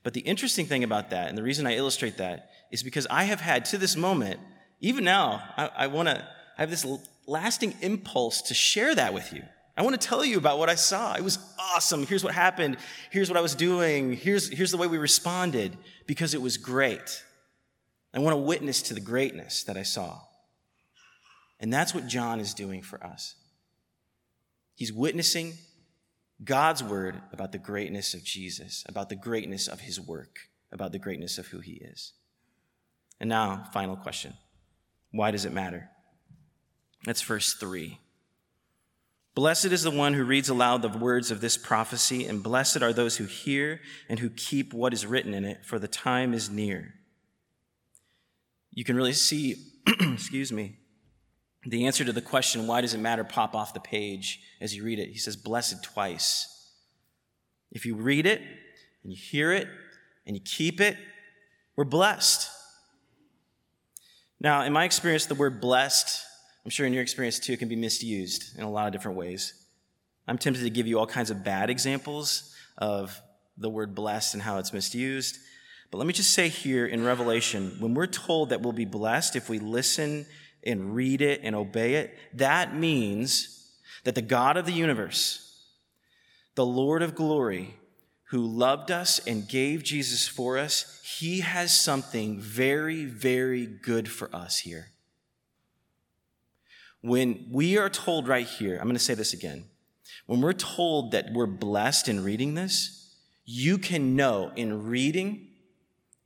But 0.03 0.13
the 0.13 0.21
interesting 0.21 0.65
thing 0.65 0.83
about 0.83 1.09
that, 1.11 1.29
and 1.29 1.37
the 1.37 1.43
reason 1.43 1.65
I 1.65 1.75
illustrate 1.75 2.17
that, 2.17 2.49
is 2.71 2.83
because 2.83 3.07
I 3.09 3.23
have 3.23 3.39
had 3.39 3.63
to 3.65 3.77
this 3.77 3.95
moment, 3.95 4.39
even 4.81 5.03
now, 5.03 5.41
I, 5.55 5.69
I 5.77 5.87
want 5.87 6.09
to, 6.09 6.27
I 6.57 6.61
have 6.61 6.69
this 6.69 6.85
lasting 7.25 7.75
impulse 7.81 8.41
to 8.43 8.53
share 8.53 8.93
that 8.95 9.13
with 9.13 9.31
you. 9.31 9.43
I 9.77 9.83
want 9.83 9.99
to 9.99 10.07
tell 10.07 10.25
you 10.25 10.39
about 10.39 10.57
what 10.57 10.69
I 10.69 10.75
saw. 10.75 11.13
It 11.13 11.23
was 11.23 11.37
awesome. 11.59 12.05
Here's 12.05 12.23
what 12.23 12.33
happened. 12.33 12.77
Here's 13.11 13.29
what 13.29 13.37
I 13.37 13.41
was 13.41 13.53
doing. 13.53 14.13
Here's, 14.13 14.49
here's 14.49 14.71
the 14.71 14.77
way 14.77 14.87
we 14.87 14.97
responded 14.97 15.77
because 16.07 16.33
it 16.33 16.41
was 16.41 16.57
great. 16.57 17.23
I 18.11 18.19
want 18.19 18.33
to 18.33 18.41
witness 18.41 18.81
to 18.83 18.95
the 18.95 18.99
greatness 18.99 19.63
that 19.65 19.77
I 19.77 19.83
saw. 19.83 20.19
And 21.59 21.71
that's 21.71 21.93
what 21.93 22.07
John 22.07 22.39
is 22.39 22.55
doing 22.55 22.81
for 22.81 23.03
us. 23.03 23.35
He's 24.73 24.91
witnessing 24.91 25.53
God's 26.43 26.83
word 26.83 27.21
about 27.31 27.51
the 27.51 27.57
greatness 27.59 28.15
of 28.15 28.23
Jesus, 28.23 28.83
about 28.87 29.09
the 29.09 29.15
greatness 29.15 29.67
of 29.67 29.81
his 29.81 29.99
work, 29.99 30.37
about 30.71 30.91
the 30.91 30.99
greatness 30.99 31.37
of 31.37 31.47
who 31.47 31.59
he 31.59 31.73
is. 31.73 32.13
And 33.19 33.29
now, 33.29 33.69
final 33.73 33.95
question 33.95 34.33
Why 35.11 35.29
does 35.29 35.45
it 35.45 35.53
matter? 35.53 35.89
That's 37.05 37.21
verse 37.21 37.53
3. 37.53 37.99
Blessed 39.37 39.65
is 39.65 39.83
the 39.83 39.91
one 39.91 40.15
who 40.15 40.23
reads 40.23 40.49
aloud 40.49 40.81
the 40.81 40.89
words 40.89 41.29
of 41.29 41.41
this 41.41 41.57
prophecy, 41.57 42.25
and 42.25 42.41
blessed 42.41 42.81
are 42.81 42.91
those 42.91 43.17
who 43.17 43.25
hear 43.25 43.81
and 44.09 44.17
who 44.17 44.31
keep 44.31 44.73
what 44.73 44.93
is 44.93 45.05
written 45.05 45.31
in 45.31 45.45
it, 45.45 45.63
for 45.63 45.77
the 45.77 45.87
time 45.87 46.33
is 46.33 46.49
near. 46.49 46.95
You 48.73 48.83
can 48.83 48.95
really 48.95 49.13
see, 49.13 49.57
excuse 49.87 50.51
me, 50.51 50.77
the 51.67 51.85
answer 51.85 52.03
to 52.03 52.11
the 52.11 52.19
question, 52.19 52.65
why 52.65 52.81
does 52.81 52.95
it 52.95 52.99
matter, 52.99 53.23
pop 53.23 53.53
off 53.53 53.75
the 53.75 53.79
page 53.79 54.41
as 54.59 54.75
you 54.75 54.83
read 54.83 54.97
it. 54.97 55.09
He 55.09 55.19
says, 55.19 55.35
blessed 55.35 55.83
twice. 55.83 56.71
If 57.71 57.85
you 57.85 57.93
read 57.93 58.25
it 58.25 58.41
and 59.03 59.11
you 59.11 59.15
hear 59.15 59.51
it 59.51 59.67
and 60.25 60.35
you 60.35 60.41
keep 60.43 60.81
it, 60.81 60.97
we're 61.75 61.83
blessed. 61.83 62.49
Now, 64.39 64.63
in 64.63 64.73
my 64.73 64.85
experience, 64.85 65.27
the 65.27 65.35
word 65.35 65.61
blessed, 65.61 66.23
I'm 66.67 66.71
sure 66.71 66.85
in 66.85 66.91
your 66.91 67.01
experience 67.01 67.39
too, 67.39 67.55
can 67.55 67.69
be 67.69 67.77
misused 67.77 68.57
in 68.57 68.65
a 68.65 68.69
lot 68.69 68.87
of 68.87 68.91
different 68.91 69.17
ways. 69.17 69.53
I'm 70.27 70.37
tempted 70.37 70.63
to 70.63 70.69
give 70.69 70.85
you 70.85 70.99
all 70.99 71.07
kinds 71.07 71.31
of 71.31 71.41
bad 71.41 71.69
examples 71.69 72.53
of 72.77 73.21
the 73.57 73.69
word 73.69 73.95
blessed 73.95 74.33
and 74.33 74.43
how 74.43 74.57
it's 74.57 74.73
misused. 74.73 75.39
But 75.91 75.99
let 75.99 76.07
me 76.07 76.11
just 76.11 76.33
say 76.33 76.49
here 76.49 76.85
in 76.85 77.05
Revelation, 77.05 77.77
when 77.79 77.93
we're 77.93 78.05
told 78.05 78.49
that 78.49 78.59
we'll 78.59 78.73
be 78.73 78.83
blessed 78.83 79.37
if 79.37 79.47
we 79.47 79.59
listen 79.59 80.25
and 80.61 80.93
read 80.93 81.21
it 81.21 81.39
and 81.41 81.55
obey 81.55 81.93
it, 81.93 82.17
that 82.33 82.75
means 82.75 83.71
that 84.03 84.15
the 84.15 84.21
God 84.21 84.57
of 84.57 84.65
the 84.65 84.73
universe, 84.73 85.63
the 86.55 86.65
Lord 86.65 87.01
of 87.01 87.15
glory, 87.15 87.75
who 88.25 88.45
loved 88.45 88.91
us 88.91 89.25
and 89.25 89.47
gave 89.47 89.83
Jesus 89.83 90.27
for 90.27 90.57
us, 90.57 91.01
he 91.17 91.39
has 91.39 91.71
something 91.79 92.41
very, 92.41 93.05
very 93.05 93.65
good 93.65 94.09
for 94.09 94.29
us 94.35 94.59
here. 94.59 94.87
When 97.07 97.47
we 97.49 97.77
are 97.77 97.89
told 97.89 98.27
right 98.27 98.45
here, 98.45 98.75
I'm 98.75 98.83
going 98.83 98.95
to 98.95 98.99
say 98.99 99.13
this 99.13 99.31
again. 99.31 99.63
When 100.25 100.41
we're 100.41 100.51
told 100.51 101.13
that 101.13 101.31
we're 101.31 101.45
blessed 101.45 102.09
in 102.09 102.21
reading 102.21 102.53
this, 102.53 103.15
you 103.45 103.77
can 103.77 104.17
know 104.17 104.51
in 104.57 104.87
reading 104.87 105.47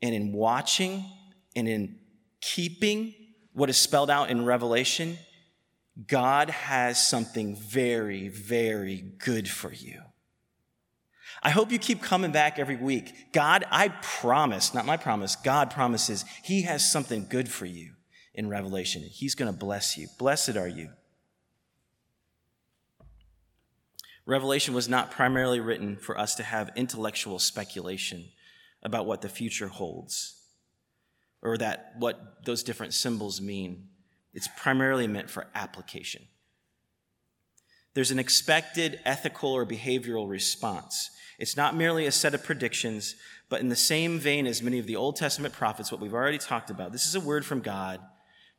and 0.01 0.15
in 0.15 0.33
watching 0.33 1.05
and 1.55 1.67
in 1.67 1.99
keeping 2.41 3.13
what 3.53 3.69
is 3.69 3.77
spelled 3.77 4.09
out 4.09 4.31
in 4.31 4.43
Revelation, 4.43 5.19
God 6.07 6.49
has 6.49 7.07
something 7.07 7.55
very, 7.55 8.29
very 8.29 9.03
good 9.19 9.47
for 9.47 9.71
you. 9.71 10.01
I 11.43 11.51
hope 11.51 11.71
you 11.71 11.77
keep 11.77 12.01
coming 12.01 12.31
back 12.31 12.57
every 12.57 12.75
week. 12.75 13.31
God, 13.33 13.65
I 13.69 13.89
promise, 13.89 14.73
not 14.73 14.87
my 14.87 14.97
promise, 14.97 15.35
God 15.35 15.69
promises 15.69 16.25
He 16.43 16.63
has 16.63 16.91
something 16.91 17.27
good 17.29 17.49
for 17.49 17.67
you 17.67 17.93
in 18.33 18.49
Revelation. 18.49 19.03
He's 19.03 19.35
going 19.35 19.51
to 19.51 19.57
bless 19.57 19.97
you. 19.97 20.07
Blessed 20.17 20.55
are 20.55 20.67
you. 20.67 20.89
Revelation 24.25 24.73
was 24.73 24.87
not 24.87 25.11
primarily 25.11 25.59
written 25.59 25.97
for 25.97 26.17
us 26.17 26.35
to 26.35 26.43
have 26.43 26.71
intellectual 26.75 27.39
speculation 27.39 28.25
about 28.83 29.05
what 29.05 29.21
the 29.21 29.29
future 29.29 29.67
holds 29.67 30.41
or 31.41 31.57
that 31.57 31.93
what 31.97 32.45
those 32.45 32.63
different 32.63 32.93
symbols 32.93 33.41
mean. 33.41 33.87
It's 34.33 34.47
primarily 34.55 35.07
meant 35.07 35.29
for 35.29 35.47
application. 35.55 36.27
There's 37.93 38.11
an 38.11 38.19
expected 38.19 38.99
ethical 39.03 39.51
or 39.51 39.65
behavioral 39.65 40.29
response. 40.29 41.09
It's 41.37 41.57
not 41.57 41.75
merely 41.75 42.05
a 42.05 42.11
set 42.11 42.33
of 42.33 42.43
predictions, 42.43 43.15
but 43.49 43.59
in 43.59 43.67
the 43.67 43.75
same 43.75 44.19
vein 44.19 44.47
as 44.47 44.61
many 44.61 44.79
of 44.79 44.85
the 44.85 44.95
Old 44.95 45.17
Testament 45.17 45.53
prophets, 45.53 45.91
what 45.91 45.99
we've 45.99 46.13
already 46.13 46.37
talked 46.37 46.69
about, 46.69 46.93
this 46.93 47.05
is 47.05 47.15
a 47.15 47.19
word 47.19 47.45
from 47.45 47.59
God 47.59 47.99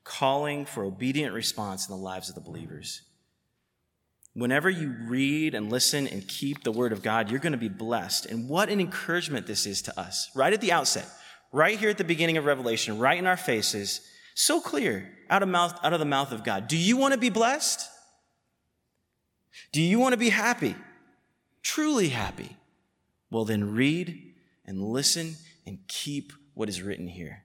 calling 0.04 0.66
for 0.66 0.84
obedient 0.84 1.34
response 1.34 1.88
in 1.88 1.94
the 1.94 2.02
lives 2.02 2.28
of 2.28 2.34
the 2.34 2.40
believers. 2.40 3.02
Whenever 4.34 4.70
you 4.70 4.94
read 5.06 5.54
and 5.54 5.70
listen 5.70 6.06
and 6.06 6.26
keep 6.26 6.64
the 6.64 6.72
word 6.72 6.92
of 6.92 7.02
God, 7.02 7.30
you're 7.30 7.40
going 7.40 7.52
to 7.52 7.58
be 7.58 7.68
blessed. 7.68 8.26
And 8.26 8.48
what 8.48 8.70
an 8.70 8.80
encouragement 8.80 9.46
this 9.46 9.66
is 9.66 9.82
to 9.82 10.00
us, 10.00 10.30
right 10.34 10.52
at 10.52 10.60
the 10.60 10.72
outset 10.72 11.06
right 11.52 11.78
here 11.78 11.90
at 11.90 11.98
the 11.98 12.04
beginning 12.04 12.38
of 12.38 12.46
Revelation, 12.46 12.98
right 12.98 13.18
in 13.18 13.26
our 13.26 13.36
faces, 13.36 14.00
so 14.34 14.60
clear 14.60 15.10
out 15.28 15.42
of 15.42 15.48
mouth 15.48 15.78
out 15.84 15.92
of 15.92 15.98
the 15.98 16.06
mouth 16.06 16.32
of 16.32 16.42
God. 16.42 16.66
Do 16.66 16.76
you 16.76 16.96
want 16.96 17.12
to 17.12 17.20
be 17.20 17.28
blessed? 17.28 17.88
Do 19.70 19.82
you 19.82 19.98
want 19.98 20.14
to 20.14 20.18
be 20.18 20.30
happy? 20.30 20.74
Truly 21.62 22.08
happy? 22.08 22.56
Well, 23.30 23.44
then 23.44 23.74
read 23.74 24.34
and 24.64 24.82
listen 24.82 25.36
and 25.66 25.78
keep 25.86 26.32
what 26.54 26.68
is 26.68 26.82
written 26.82 27.06
here. 27.06 27.44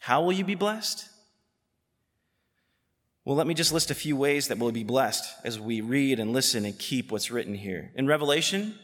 How 0.00 0.22
will 0.22 0.32
you 0.32 0.44
be 0.44 0.54
blessed? 0.54 1.08
Well, 3.24 3.36
let 3.36 3.46
me 3.46 3.52
just 3.52 3.72
list 3.72 3.90
a 3.90 3.94
few 3.94 4.16
ways 4.16 4.48
that 4.48 4.58
we'll 4.58 4.72
be 4.72 4.84
blessed 4.84 5.24
as 5.44 5.60
we 5.60 5.82
read 5.82 6.18
and 6.18 6.32
listen 6.32 6.64
and 6.64 6.78
keep 6.78 7.12
what's 7.12 7.30
written 7.30 7.54
here. 7.54 7.92
In 7.94 8.06
Revelation, 8.06 8.78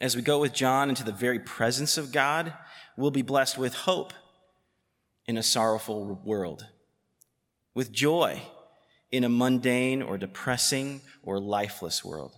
as 0.00 0.14
we 0.14 0.20
go 0.20 0.40
with 0.40 0.52
John 0.52 0.90
into 0.90 1.04
the 1.04 1.12
very 1.12 1.38
presence 1.38 1.96
of 1.96 2.12
God, 2.12 2.52
we'll 2.96 3.10
be 3.10 3.22
blessed 3.22 3.56
with 3.56 3.72
hope 3.72 4.12
in 5.26 5.38
a 5.38 5.42
sorrowful 5.42 6.20
world, 6.22 6.66
with 7.72 7.92
joy 7.92 8.42
in 9.10 9.24
a 9.24 9.28
mundane 9.28 10.02
or 10.02 10.18
depressing 10.18 11.00
or 11.22 11.40
lifeless 11.40 12.04
world. 12.04 12.34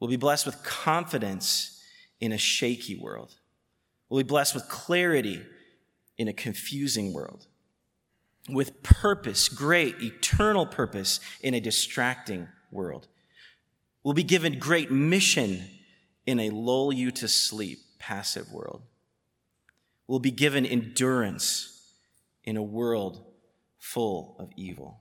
We'll 0.00 0.08
be 0.08 0.16
blessed 0.16 0.46
with 0.46 0.62
confidence 0.62 1.82
in 2.20 2.32
a 2.32 2.38
shaky 2.38 2.96
world. 2.96 3.34
We'll 4.08 4.22
be 4.22 4.28
blessed 4.28 4.54
with 4.54 4.68
clarity 4.68 5.44
in 6.18 6.28
a 6.28 6.32
confusing 6.32 7.14
world. 7.14 7.46
With 8.48 8.82
purpose, 8.82 9.48
great 9.48 10.02
eternal 10.02 10.66
purpose 10.66 11.20
in 11.40 11.54
a 11.54 11.60
distracting 11.60 12.48
world. 12.70 13.06
We'll 14.02 14.14
be 14.14 14.22
given 14.22 14.58
great 14.58 14.90
mission 14.90 15.62
in 16.26 16.40
a 16.40 16.50
lull 16.50 16.92
you 16.92 17.10
to 17.12 17.28
sleep 17.28 17.78
passive 17.98 18.50
world. 18.52 18.82
We'll 20.06 20.18
be 20.18 20.30
given 20.30 20.64
endurance 20.66 21.92
in 22.44 22.56
a 22.56 22.62
world 22.62 23.24
full 23.78 24.36
of 24.38 24.50
evil. 24.56 25.00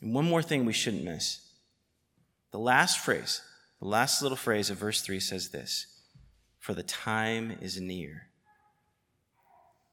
And 0.00 0.14
one 0.14 0.24
more 0.24 0.42
thing 0.42 0.64
we 0.64 0.72
shouldn't 0.72 1.04
miss. 1.04 1.40
The 2.50 2.58
last 2.58 2.98
phrase, 2.98 3.40
the 3.80 3.88
last 3.88 4.22
little 4.22 4.36
phrase 4.36 4.70
of 4.70 4.78
verse 4.78 5.02
3 5.02 5.20
says 5.20 5.50
this 5.50 5.86
For 6.58 6.74
the 6.74 6.82
time 6.82 7.56
is 7.60 7.80
near. 7.80 8.28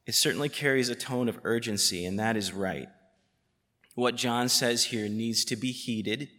It 0.10 0.16
certainly 0.16 0.50
carries 0.50 0.90
a 0.90 0.96
tone 0.96 1.30
of 1.30 1.40
urgency, 1.44 2.04
and 2.04 2.18
that 2.18 2.36
is 2.36 2.52
right. 2.52 2.90
What 3.94 4.16
John 4.16 4.50
says 4.50 4.86
here 4.86 5.08
needs 5.08 5.46
to 5.46 5.56
be 5.56 5.72
heeded, 5.72 6.30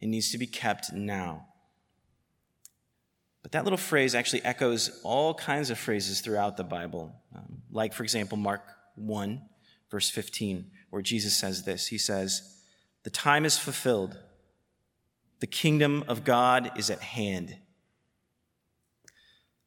it 0.00 0.06
needs 0.06 0.32
to 0.32 0.38
be 0.38 0.46
kept 0.46 0.94
now. 0.94 1.48
But 3.42 3.52
that 3.52 3.64
little 3.64 3.76
phrase 3.76 4.14
actually 4.14 4.42
echoes 4.42 5.02
all 5.04 5.34
kinds 5.34 5.68
of 5.68 5.78
phrases 5.78 6.22
throughout 6.22 6.56
the 6.56 6.64
Bible. 6.64 7.14
Um, 7.36 7.60
like, 7.70 7.92
for 7.92 8.04
example, 8.04 8.38
Mark 8.38 8.62
1, 8.94 9.42
verse 9.90 10.08
15, 10.08 10.70
where 10.88 11.02
Jesus 11.02 11.36
says 11.36 11.64
this 11.64 11.88
He 11.88 11.98
says, 11.98 12.62
The 13.02 13.10
time 13.10 13.44
is 13.44 13.58
fulfilled, 13.58 14.18
the 15.40 15.46
kingdom 15.46 16.04
of 16.08 16.24
God 16.24 16.70
is 16.74 16.88
at 16.88 17.00
hand. 17.00 17.58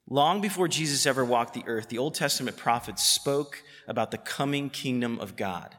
Long 0.10 0.42
before 0.42 0.68
Jesus 0.68 1.06
ever 1.06 1.24
walked 1.24 1.54
the 1.54 1.63
earth, 1.66 1.89
the 1.89 1.98
Old 1.98 2.16
Testament 2.16 2.58
prophets 2.58 3.04
spoke 3.04 3.63
about 3.88 4.12
the 4.12 4.18
coming 4.18 4.70
kingdom 4.70 5.20
of 5.20 5.36
God. 5.36 5.76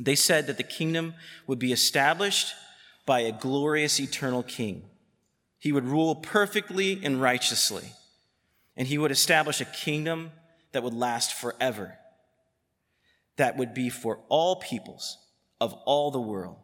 They 0.00 0.16
said 0.16 0.46
that 0.46 0.56
the 0.56 0.62
kingdom 0.62 1.14
would 1.46 1.58
be 1.58 1.72
established 1.72 2.54
by 3.06 3.20
a 3.20 3.32
glorious 3.32 4.00
eternal 4.00 4.42
king 4.42 4.84
he 5.64 5.72
would 5.72 5.86
rule 5.86 6.16
perfectly 6.16 7.00
and 7.02 7.22
righteously, 7.22 7.94
and 8.76 8.86
he 8.86 8.98
would 8.98 9.10
establish 9.10 9.62
a 9.62 9.64
kingdom 9.64 10.30
that 10.72 10.82
would 10.82 10.92
last 10.92 11.32
forever, 11.32 11.96
that 13.36 13.56
would 13.56 13.72
be 13.72 13.88
for 13.88 14.20
all 14.28 14.56
peoples 14.56 15.16
of 15.62 15.72
all 15.86 16.10
the 16.10 16.20
world. 16.20 16.58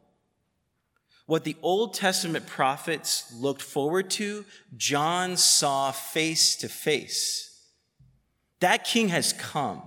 What 1.31 1.45
the 1.45 1.55
Old 1.63 1.95
Testament 1.95 2.49
prophets 2.49 3.33
looked 3.33 3.63
forward 3.63 4.11
to, 4.11 4.45
John 4.77 5.37
saw 5.37 5.93
face 5.93 6.57
to 6.57 6.69
face. 6.69 7.69
That 8.59 8.83
king 8.83 9.11
has 9.11 9.33
come, 9.33 9.81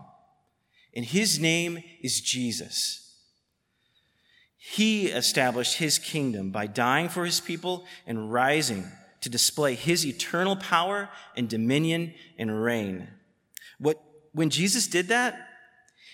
and 0.95 1.03
his 1.03 1.41
name 1.41 1.83
is 2.01 2.21
Jesus. 2.21 3.17
He 4.55 5.07
established 5.07 5.79
his 5.79 5.99
kingdom 5.99 6.51
by 6.51 6.65
dying 6.65 7.09
for 7.09 7.25
his 7.25 7.41
people 7.41 7.83
and 8.07 8.31
rising 8.31 8.89
to 9.19 9.29
display 9.29 9.75
his 9.75 10.05
eternal 10.05 10.55
power 10.55 11.09
and 11.35 11.49
dominion 11.49 12.13
and 12.37 12.63
reign. 12.63 13.09
What, 13.79 14.01
when 14.31 14.49
Jesus 14.49 14.87
did 14.87 15.09
that, 15.09 15.45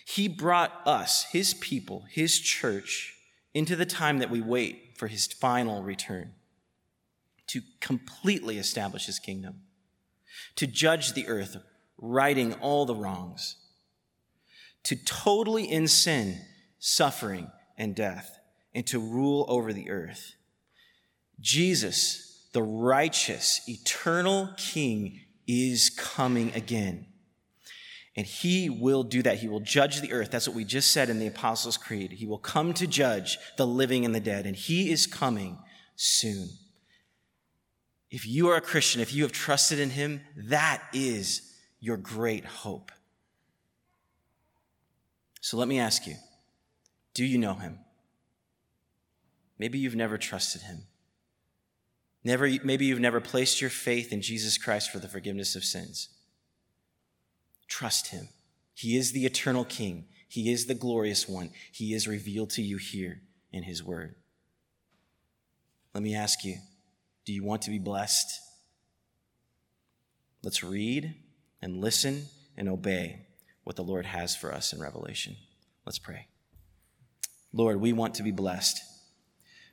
he 0.07 0.27
brought 0.27 0.73
us, 0.87 1.27
his 1.31 1.53
people, 1.53 2.05
his 2.09 2.39
church, 2.39 3.13
into 3.53 3.75
the 3.75 3.85
time 3.85 4.17
that 4.17 4.31
we 4.31 4.41
wait 4.41 4.88
for 4.99 5.07
his 5.07 5.27
final 5.27 5.81
return 5.81 6.33
to 7.47 7.61
completely 7.79 8.57
establish 8.57 9.05
his 9.05 9.17
kingdom, 9.17 9.61
to 10.57 10.67
judge 10.67 11.13
the 11.13 11.25
earth, 11.29 11.55
righting 11.97 12.53
all 12.55 12.85
the 12.85 12.93
wrongs, 12.93 13.55
to 14.83 14.97
totally 15.05 15.71
end 15.71 15.89
sin, 15.89 16.37
suffering, 16.79 17.49
and 17.77 17.95
death, 17.95 18.39
and 18.75 18.85
to 18.87 18.99
rule 18.99 19.45
over 19.47 19.71
the 19.71 19.89
earth. 19.89 20.33
Jesus, 21.39 22.49
the 22.51 22.61
righteous, 22.61 23.61
eternal 23.69 24.49
King, 24.57 25.21
is 25.47 25.89
coming 25.89 26.51
again. 26.53 27.05
And 28.19 28.27
he 28.27 28.69
will 28.69 29.03
do 29.03 29.23
that. 29.23 29.37
He 29.37 29.47
will 29.47 29.61
judge 29.61 30.01
the 30.01 30.11
earth. 30.11 30.29
That's 30.29 30.45
what 30.45 30.57
we 30.57 30.65
just 30.65 30.91
said 30.91 31.09
in 31.09 31.19
the 31.19 31.27
Apostles' 31.27 31.77
Creed. 31.77 32.11
He 32.11 32.25
will 32.25 32.37
come 32.37 32.73
to 32.73 32.85
judge 32.85 33.37
the 33.55 33.65
living 33.65 34.03
and 34.03 34.13
the 34.13 34.19
dead, 34.19 34.45
and 34.45 34.57
he 34.57 34.91
is 34.91 35.07
coming 35.07 35.57
soon. 35.95 36.49
If 38.11 38.27
you 38.27 38.49
are 38.49 38.57
a 38.57 38.61
Christian, 38.61 38.99
if 38.99 39.13
you 39.13 39.23
have 39.23 39.31
trusted 39.31 39.79
in 39.79 39.91
him, 39.91 40.19
that 40.35 40.83
is 40.91 41.55
your 41.79 41.95
great 41.95 42.43
hope. 42.43 42.91
So 45.39 45.55
let 45.55 45.69
me 45.69 45.79
ask 45.79 46.05
you 46.05 46.15
do 47.13 47.23
you 47.23 47.37
know 47.37 47.53
him? 47.53 47.79
Maybe 49.57 49.79
you've 49.79 49.95
never 49.95 50.17
trusted 50.17 50.63
him. 50.63 50.87
Never, 52.25 52.49
maybe 52.65 52.83
you've 52.83 52.99
never 52.99 53.21
placed 53.21 53.61
your 53.61 53.69
faith 53.69 54.11
in 54.11 54.21
Jesus 54.21 54.57
Christ 54.57 54.91
for 54.91 54.99
the 54.99 55.07
forgiveness 55.07 55.55
of 55.55 55.63
sins. 55.63 56.09
Trust 57.69 58.07
him. 58.07 58.27
He 58.73 58.97
is 58.97 59.11
the 59.11 59.25
eternal 59.25 59.63
King. 59.63 60.05
He 60.27 60.51
is 60.51 60.65
the 60.65 60.75
glorious 60.75 61.27
one. 61.27 61.51
He 61.71 61.93
is 61.93 62.07
revealed 62.07 62.49
to 62.51 62.61
you 62.61 62.77
here 62.77 63.21
in 63.51 63.63
his 63.63 63.83
word. 63.83 64.15
Let 65.93 66.03
me 66.03 66.15
ask 66.15 66.43
you 66.43 66.55
do 67.25 67.33
you 67.33 67.43
want 67.43 67.61
to 67.63 67.69
be 67.69 67.79
blessed? 67.79 68.39
Let's 70.41 70.63
read 70.63 71.13
and 71.61 71.81
listen 71.81 72.25
and 72.57 72.69
obey 72.69 73.27
what 73.63 73.75
the 73.75 73.83
Lord 73.83 74.05
has 74.05 74.35
for 74.35 74.53
us 74.53 74.73
in 74.73 74.79
Revelation. 74.79 75.35
Let's 75.85 75.99
pray. 75.99 76.27
Lord, 77.51 77.81
we 77.81 77.93
want 77.93 78.15
to 78.15 78.23
be 78.23 78.31
blessed, 78.31 78.81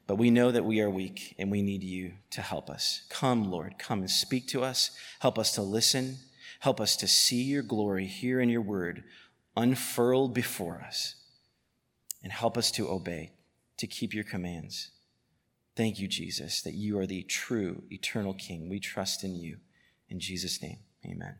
but 0.06 0.16
we 0.16 0.30
know 0.30 0.50
that 0.50 0.64
we 0.64 0.80
are 0.80 0.90
weak 0.90 1.34
and 1.38 1.50
we 1.50 1.62
need 1.62 1.82
you 1.82 2.12
to 2.30 2.40
help 2.42 2.68
us. 2.68 3.06
Come, 3.08 3.50
Lord, 3.50 3.78
come 3.78 4.00
and 4.00 4.10
speak 4.10 4.48
to 4.48 4.62
us. 4.62 4.90
Help 5.20 5.38
us 5.38 5.54
to 5.54 5.62
listen 5.62 6.18
Help 6.60 6.80
us 6.80 6.96
to 6.96 7.08
see 7.08 7.42
your 7.42 7.62
glory 7.62 8.06
here 8.06 8.40
in 8.40 8.48
your 8.48 8.62
word 8.62 9.04
unfurled 9.56 10.34
before 10.34 10.82
us. 10.86 11.14
And 12.22 12.32
help 12.32 12.58
us 12.58 12.70
to 12.72 12.88
obey, 12.88 13.32
to 13.76 13.86
keep 13.86 14.12
your 14.12 14.24
commands. 14.24 14.90
Thank 15.76 15.98
you, 15.98 16.08
Jesus, 16.08 16.62
that 16.62 16.74
you 16.74 16.98
are 16.98 17.06
the 17.06 17.22
true, 17.22 17.84
eternal 17.90 18.34
King. 18.34 18.68
We 18.68 18.80
trust 18.80 19.22
in 19.22 19.36
you. 19.36 19.58
In 20.08 20.18
Jesus' 20.18 20.62
name, 20.62 20.78
amen. 21.04 21.36